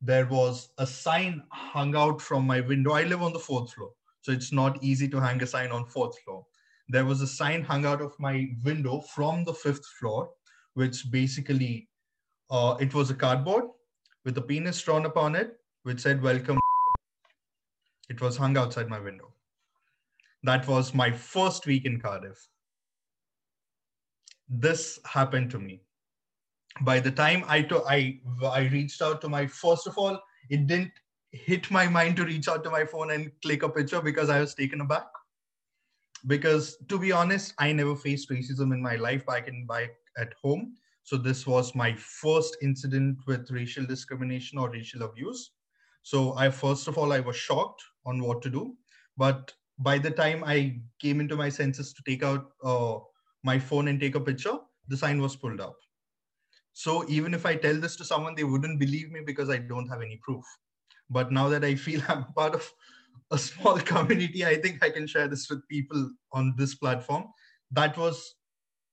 there 0.00 0.26
was 0.26 0.70
a 0.78 0.86
sign 0.86 1.42
hung 1.50 1.94
out 1.94 2.20
from 2.20 2.46
my 2.46 2.60
window. 2.60 2.92
I 2.92 3.04
live 3.04 3.22
on 3.22 3.32
the 3.32 3.38
fourth 3.38 3.72
floor, 3.72 3.92
so 4.22 4.32
it's 4.32 4.52
not 4.52 4.82
easy 4.82 5.08
to 5.08 5.20
hang 5.20 5.42
a 5.42 5.46
sign 5.46 5.70
on 5.70 5.86
fourth 5.86 6.18
floor. 6.20 6.44
There 6.92 7.06
was 7.06 7.22
a 7.22 7.26
sign 7.26 7.62
hung 7.62 7.86
out 7.86 8.02
of 8.02 8.12
my 8.20 8.50
window 8.64 9.00
from 9.00 9.44
the 9.44 9.54
fifth 9.54 9.86
floor, 9.98 10.28
which 10.74 11.10
basically 11.10 11.88
uh, 12.50 12.76
it 12.80 12.92
was 12.92 13.08
a 13.08 13.14
cardboard 13.14 13.64
with 14.26 14.36
a 14.36 14.42
penis 14.42 14.82
drawn 14.82 15.06
upon 15.06 15.34
it, 15.34 15.54
which 15.84 16.00
said 16.00 16.20
"Welcome." 16.22 16.58
It 18.10 18.20
was 18.20 18.36
hung 18.36 18.58
outside 18.58 18.90
my 18.90 19.00
window. 19.00 19.32
That 20.42 20.68
was 20.68 20.92
my 20.92 21.10
first 21.10 21.64
week 21.64 21.86
in 21.86 21.98
Cardiff. 21.98 22.46
This 24.50 25.00
happened 25.06 25.50
to 25.52 25.58
me. 25.58 25.80
By 26.82 27.00
the 27.00 27.10
time 27.10 27.44
I, 27.48 27.62
to, 27.62 27.82
I, 27.84 28.20
I 28.44 28.68
reached 28.72 29.00
out 29.00 29.22
to 29.22 29.30
my, 29.30 29.46
first 29.46 29.86
of 29.86 29.96
all, 29.96 30.20
it 30.50 30.66
didn't 30.66 30.92
hit 31.30 31.70
my 31.70 31.88
mind 31.88 32.16
to 32.16 32.24
reach 32.24 32.48
out 32.48 32.62
to 32.64 32.70
my 32.70 32.84
phone 32.84 33.12
and 33.12 33.32
click 33.40 33.62
a 33.62 33.68
picture 33.70 34.02
because 34.02 34.28
I 34.28 34.40
was 34.40 34.54
taken 34.54 34.82
aback. 34.82 35.06
Because 36.26 36.76
to 36.88 36.98
be 36.98 37.12
honest, 37.12 37.54
I 37.58 37.72
never 37.72 37.96
faced 37.96 38.30
racism 38.30 38.72
in 38.72 38.82
my 38.82 38.96
life 38.96 39.26
back 39.26 39.48
in 39.48 39.66
back 39.66 39.90
at 40.18 40.34
home. 40.42 40.74
So 41.02 41.16
this 41.16 41.46
was 41.46 41.74
my 41.74 41.94
first 41.94 42.56
incident 42.62 43.18
with 43.26 43.50
racial 43.50 43.84
discrimination 43.84 44.58
or 44.58 44.70
racial 44.70 45.02
abuse. 45.02 45.50
So 46.02 46.34
I 46.36 46.50
first 46.50 46.86
of 46.88 46.96
all 46.96 47.12
I 47.12 47.20
was 47.20 47.36
shocked 47.36 47.82
on 48.06 48.22
what 48.22 48.42
to 48.42 48.50
do, 48.50 48.76
but 49.16 49.52
by 49.78 49.98
the 49.98 50.10
time 50.10 50.44
I 50.44 50.80
came 51.00 51.20
into 51.20 51.36
my 51.36 51.48
senses 51.48 51.92
to 51.92 52.02
take 52.06 52.22
out 52.22 52.52
uh, 52.62 52.98
my 53.42 53.58
phone 53.58 53.88
and 53.88 53.98
take 54.00 54.14
a 54.14 54.20
picture, 54.20 54.58
the 54.88 54.96
sign 54.96 55.20
was 55.20 55.34
pulled 55.34 55.60
up. 55.60 55.76
So 56.72 57.08
even 57.08 57.34
if 57.34 57.44
I 57.46 57.56
tell 57.56 57.74
this 57.74 57.96
to 57.96 58.04
someone, 58.04 58.34
they 58.34 58.44
wouldn't 58.44 58.78
believe 58.78 59.10
me 59.10 59.20
because 59.24 59.50
I 59.50 59.58
don't 59.58 59.88
have 59.88 60.02
any 60.02 60.18
proof. 60.22 60.44
But 61.10 61.32
now 61.32 61.48
that 61.48 61.64
I 61.64 61.74
feel 61.74 62.00
I'm 62.08 62.32
part 62.32 62.54
of 62.54 62.72
a 63.30 63.38
small 63.38 63.78
community, 63.92 64.44
I 64.44 64.56
think 64.56 64.82
I 64.82 64.90
can 64.90 65.06
share 65.06 65.28
this 65.28 65.48
with 65.48 65.66
people 65.68 66.10
on 66.32 66.54
this 66.56 66.74
platform. 66.74 67.24
That 67.70 67.96
was 67.96 68.34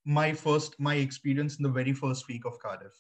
my 0.06 0.34
first 0.34 0.80
my 0.80 0.96
experience 0.96 1.58
in 1.58 1.64
the 1.64 1.70
very 1.70 1.94
first 1.94 2.28
week 2.28 2.46
of 2.46 2.60
Cardiff. 2.60 2.94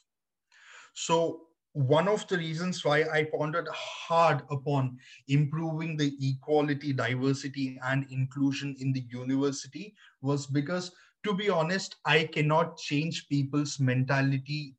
So 0.94 1.42
one 1.74 2.08
of 2.08 2.28
the 2.28 2.38
reasons 2.38 2.84
why 2.84 3.04
I 3.04 3.24
pondered 3.24 3.68
hard 3.72 4.42
upon 4.50 4.98
improving 5.28 5.96
the 5.96 6.14
equality, 6.22 6.94
diversity, 6.94 7.80
and 7.84 8.06
inclusion 8.12 8.76
in 8.80 8.92
the 8.92 9.06
university 9.10 9.96
was 10.22 10.48
because, 10.48 10.92
to 11.26 11.34
be 11.34 11.50
honest, 11.50 11.96
I 12.06 12.26
cannot 12.26 12.78
change 12.78 13.30
people's 13.30 13.80
mentality 13.80 14.76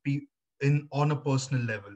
in 0.61 0.87
on 0.91 1.11
a 1.11 1.15
personal 1.15 1.63
level, 1.63 1.95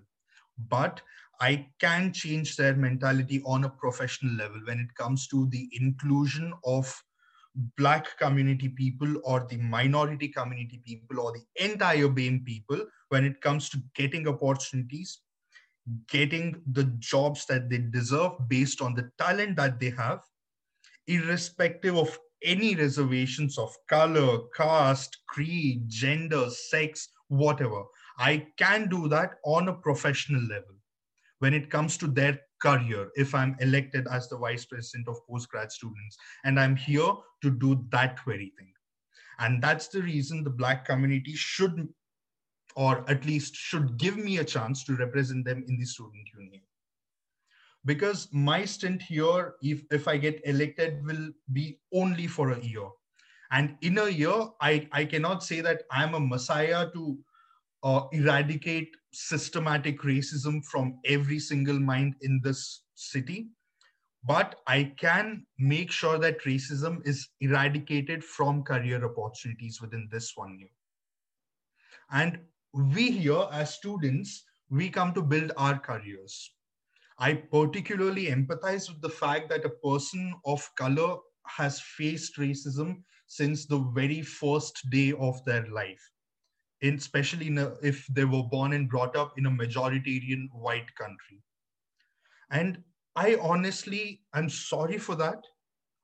but 0.70 1.02
I 1.42 1.68
can 1.80 2.14
change 2.14 2.56
their 2.56 2.76
mentality 2.76 3.42
on 3.46 3.66
a 3.66 3.70
professional 3.70 4.36
level 4.36 4.60
when 4.66 4.80
it 4.80 4.94
comes 4.96 5.28
to 5.28 5.48
the 5.48 5.70
inclusion 5.74 6.54
of 6.64 6.94
black 7.78 8.18
community 8.18 8.70
people 8.70 9.22
or 9.24 9.46
the 9.50 9.58
minority 9.58 10.28
community 10.28 10.82
people 10.86 11.20
or 11.20 11.34
the 11.34 11.64
entire 11.64 12.08
BAME 12.08 12.46
people 12.46 12.86
when 13.10 13.24
it 13.26 13.42
comes 13.42 13.70
to 13.70 13.78
getting 13.96 14.28
opportunities, 14.28 15.20
getting 16.10 16.62
the 16.72 16.84
jobs 17.00 17.46
that 17.48 17.70
they 17.70 17.78
deserve 17.78 18.32
based 18.48 18.82
on 18.82 18.94
the 18.94 19.10
talent 19.18 19.56
that 19.56 19.80
they 19.80 19.92
have, 19.92 20.20
irrespective 21.08 21.96
of 21.96 22.18
any 22.44 22.76
reservations 22.76 23.58
of 23.58 23.74
color, 23.90 24.40
caste, 24.56 25.18
creed, 25.30 25.84
gender, 25.88 26.50
sex, 26.50 27.10
whatever. 27.28 27.84
I 28.18 28.48
can 28.58 28.88
do 28.90 29.08
that 29.10 29.36
on 29.44 29.70
a 29.70 29.74
professional 29.74 30.42
level 30.42 30.75
when 31.40 31.54
it 31.54 31.70
comes 31.70 31.98
to 31.98 32.08
their 32.08 32.40
career 32.62 33.10
if 33.16 33.36
I'm 33.36 33.56
elected 33.60 34.08
as 34.12 34.28
the 34.30 34.38
vice 34.38 34.66
president 34.66 35.08
of 35.08 35.18
postgrad 35.30 35.72
students. 35.72 36.18
And 36.44 36.60
I'm 36.60 36.76
here 36.76 37.12
to 37.44 37.50
do 37.50 37.86
that 37.92 38.20
very 38.26 38.54
thing. 38.58 38.74
And 39.40 39.62
that's 39.62 39.88
the 39.90 40.02
reason 40.02 40.44
the 40.44 40.50
Black 40.50 40.86
community 40.86 41.34
should, 41.34 41.88
or 42.76 43.04
at 43.10 43.26
least 43.26 43.56
should 43.56 43.98
give 43.98 44.18
me 44.18 44.38
a 44.38 44.46
chance 44.46 44.84
to 44.86 44.96
represent 44.96 45.46
them 45.46 45.64
in 45.68 45.78
the 45.78 45.86
student 45.86 46.28
union. 46.38 46.62
Because 47.84 48.30
my 48.32 48.66
stint 48.66 49.02
here, 49.02 49.56
if, 49.62 49.84
if 49.92 50.08
I 50.08 50.18
get 50.18 50.42
elected, 50.46 51.06
will 51.06 51.30
be 51.54 51.80
only 51.94 52.28
for 52.28 52.52
a 52.52 52.60
year. 52.60 52.88
And 53.52 53.78
in 53.82 53.98
a 54.00 54.10
year, 54.10 54.48
I, 54.60 54.88
I 54.92 55.06
cannot 55.06 55.44
say 55.44 55.62
that 55.62 55.84
I'm 55.92 56.16
a 56.16 56.20
messiah 56.20 56.90
to 56.94 57.18
uh, 57.84 58.02
eradicate 58.12 58.96
systematic 59.12 60.02
racism 60.02 60.64
from 60.66 61.00
every 61.06 61.40
single 61.40 61.80
mind 61.80 62.16
in 62.22 62.42
this 62.44 62.84
city. 62.96 63.48
But 64.24 64.56
i 64.66 64.92
can 64.98 65.46
make 65.60 65.92
sure 65.92 66.18
that 66.18 66.42
racism 66.42 67.06
is 67.06 67.30
eradicated 67.42 68.24
from 68.24 68.64
career 68.64 69.06
opportunities 69.06 69.80
within 69.82 70.08
this 70.12 70.32
one 70.36 70.58
year. 70.58 70.74
And 72.12 72.40
we 72.74 73.12
here 73.12 73.48
as 73.52 73.76
students 73.76 74.44
we 74.70 74.90
come 74.90 75.14
to 75.14 75.22
build 75.22 75.52
our 75.58 75.78
careers. 75.78 76.52
I 77.20 77.34
particularly 77.36 78.26
empathize 78.28 78.90
with 78.90 79.02
the 79.02 79.10
fact 79.10 79.50
that 79.50 79.64
a 79.64 79.70
person 79.70 80.34
of 80.46 80.68
color 80.76 81.18
has 81.46 81.80
faced 81.80 82.38
racism 82.38 83.04
since 83.28 83.66
the 83.66 83.80
very 83.94 84.22
first 84.22 84.90
day 84.90 85.14
of 85.14 85.44
their 85.46 85.68
life 85.68 86.12
in 86.82 86.96
especially 86.96 87.48
in 87.48 87.58
a, 87.58 87.74
if 87.82 88.06
they 88.08 88.26
were 88.26 88.44
born 88.44 88.74
and 88.74 88.90
brought 88.90 89.16
up 89.16 89.38
in 89.38 89.46
a 89.46 89.52
majoritarian 89.52 90.48
white 90.52 90.94
country. 90.96 91.42
And 92.52 92.84
I 93.16 93.38
honestly, 93.42 94.22
I'm 94.34 94.50
sorry 94.50 94.98
for 94.98 95.16
that. 95.16 95.44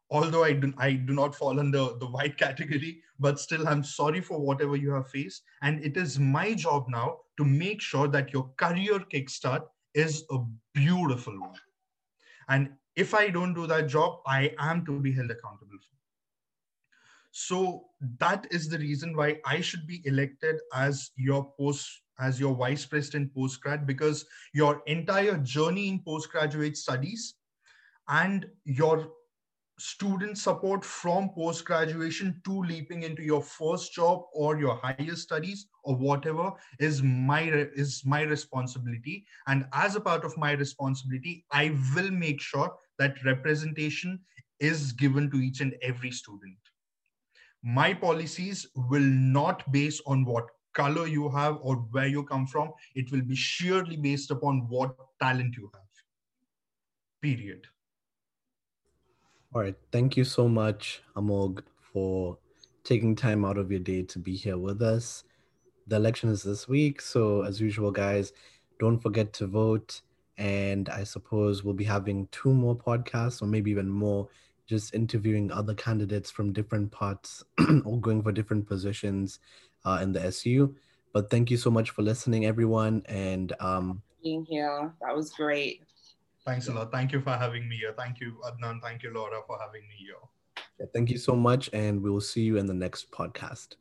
Although 0.10 0.44
I 0.44 0.54
do, 0.54 0.74
I 0.78 0.94
do 0.94 1.14
not 1.14 1.36
fall 1.36 1.60
under 1.60 1.90
the 2.00 2.08
white 2.08 2.38
category, 2.46 3.02
but 3.20 3.40
still 3.40 3.68
I'm 3.68 3.84
sorry 3.84 4.22
for 4.22 4.40
whatever 4.40 4.76
you 4.76 4.92
have 4.92 5.10
faced. 5.10 5.44
And 5.62 5.84
it 5.84 5.98
is 5.98 6.20
my 6.20 6.54
job 6.54 6.86
now 6.90 7.18
to 7.38 7.46
make 7.46 7.82
sure 7.82 8.08
that 8.10 8.34
your 8.34 8.50
career 8.58 9.00
kickstart 9.14 9.64
is 9.94 10.26
a 10.32 10.40
beautiful 10.74 11.40
one. 11.40 11.54
And 12.50 12.74
if 12.96 13.14
I 13.14 13.30
don't 13.30 13.54
do 13.54 13.68
that 13.68 13.88
job, 13.88 14.20
I 14.26 14.54
am 14.60 14.86
to 14.86 15.00
be 15.00 15.14
held 15.14 15.32
accountable 15.32 15.78
for. 15.80 16.01
So 17.32 17.86
that 18.20 18.46
is 18.52 18.68
the 18.68 18.78
reason 18.78 19.16
why 19.16 19.40
I 19.46 19.62
should 19.62 19.88
be 19.88 20.02
elected 20.06 20.60
as 20.74 21.12
your 21.16 21.54
post 21.58 21.90
as 22.20 22.40
your 22.40 22.54
vice 22.54 22.86
president 22.86 23.34
postgrad 23.36 23.88
because 23.88 24.26
your 24.54 24.84
entire 24.86 25.38
journey 25.38 25.88
in 25.88 26.00
postgraduate 26.06 26.78
studies 26.78 27.36
and 28.10 28.46
your 28.64 29.08
student 29.80 30.38
support 30.38 30.86
from 30.86 31.30
post 31.30 31.66
graduation 31.66 32.40
to 32.46 32.62
leaping 32.62 33.02
into 33.02 33.24
your 33.24 33.42
first 33.42 33.94
job 33.94 34.22
or 34.34 34.60
your 34.60 34.76
higher 34.76 35.16
studies 35.16 35.66
or 35.84 35.96
whatever 35.96 36.52
is 36.80 37.02
my 37.02 37.42
is 37.42 38.04
my 38.06 38.22
responsibility. 38.22 39.26
And 39.48 39.66
as 39.74 39.96
a 39.96 40.02
part 40.02 40.24
of 40.24 40.38
my 40.38 40.52
responsibility 40.52 41.46
i 41.52 41.76
will 41.96 42.12
make 42.12 42.42
sure 42.42 42.72
that 43.00 43.24
representation 43.26 44.20
is 44.60 44.92
given 44.92 45.32
to 45.32 45.38
each 45.38 45.62
and 45.62 45.74
every 45.82 46.12
student 46.12 46.61
my 47.64 47.94
policies 47.94 48.68
will 48.76 49.02
not 49.02 49.72
base 49.72 50.02
on 50.06 50.26
what 50.26 50.48
color 50.74 51.06
you 51.06 51.30
have 51.30 51.58
or 51.62 51.76
where 51.92 52.08
you 52.08 52.24
come 52.24 52.48
from 52.48 52.72
it 52.96 53.12
will 53.12 53.22
be 53.22 53.36
sheerly 53.36 53.98
based 53.98 54.32
upon 54.32 54.66
what 54.70 54.96
talent 55.20 55.56
you 55.58 55.70
have 55.74 55.84
period 57.22 57.68
all 59.54 59.62
right. 59.62 59.76
Thank 59.92 60.16
you 60.16 60.24
so 60.24 60.48
much, 60.48 61.02
Amog, 61.18 61.64
for 61.92 62.38
taking 62.86 63.18
time 63.18 63.44
out 63.44 63.58
of 63.58 63.70
your 63.70 63.82
day 63.82 64.02
to 64.04 64.18
be 64.18 64.34
here 64.34 64.58
with 64.58 64.82
us. 64.82 65.26
The 65.88 65.98
election 65.98 66.30
is 66.30 66.42
this 66.42 66.70
week. 66.70 67.02
So, 67.02 67.42
as 67.42 67.60
usual, 67.60 67.92
guys, 67.92 68.32
don't 68.80 68.98
forget 68.98 69.34
to 69.34 69.48
vote. 69.48 70.04
And 70.38 70.88
I 70.88 71.04
suppose 71.04 71.66
we'll 71.66 71.74
be 71.74 71.84
having 71.84 72.30
two 72.32 72.54
more 72.54 72.78
podcasts, 72.78 73.42
or 73.42 73.46
maybe 73.46 73.72
even 73.72 73.90
more, 73.90 74.30
just 74.68 74.94
interviewing 74.94 75.52
other 75.52 75.74
candidates 75.74 76.32
from 76.32 76.54
different 76.54 76.92
parts 76.92 77.44
or 77.86 78.00
going 78.00 78.22
for 78.24 78.32
different 78.32 78.68
positions 78.68 79.40
uh, 79.86 80.00
in 80.02 80.12
the 80.12 80.22
SU. 80.26 80.76
But 81.14 81.30
thank 81.30 81.52
you 81.52 81.58
so 81.58 81.70
much 81.70 81.90
for 81.90 82.02
listening, 82.02 82.46
everyone. 82.46 83.04
And 83.08 83.54
um, 83.60 84.02
being 84.24 84.46
here, 84.46 84.94
that 85.02 85.16
was 85.16 85.32
great. 85.32 85.84
Thanks 86.46 86.68
a 86.68 86.74
lot. 86.74 86.92
Thank 86.92 87.12
you 87.12 87.22
for 87.22 87.32
having 87.32 87.68
me 87.68 87.78
here. 87.78 87.94
Thank 87.98 88.20
you, 88.20 88.38
Adnan. 88.46 88.82
Thank 88.82 89.04
you, 89.04 89.14
Laura, 89.14 89.42
for 89.46 89.60
having 89.60 89.82
me 89.82 89.96
here. 89.98 90.88
Thank 90.94 91.10
you 91.10 91.18
so 91.18 91.36
much. 91.36 91.70
And 91.74 92.02
we 92.02 92.10
will 92.10 92.22
see 92.22 92.42
you 92.42 92.58
in 92.58 92.66
the 92.66 92.74
next 92.74 93.12
podcast. 93.12 93.76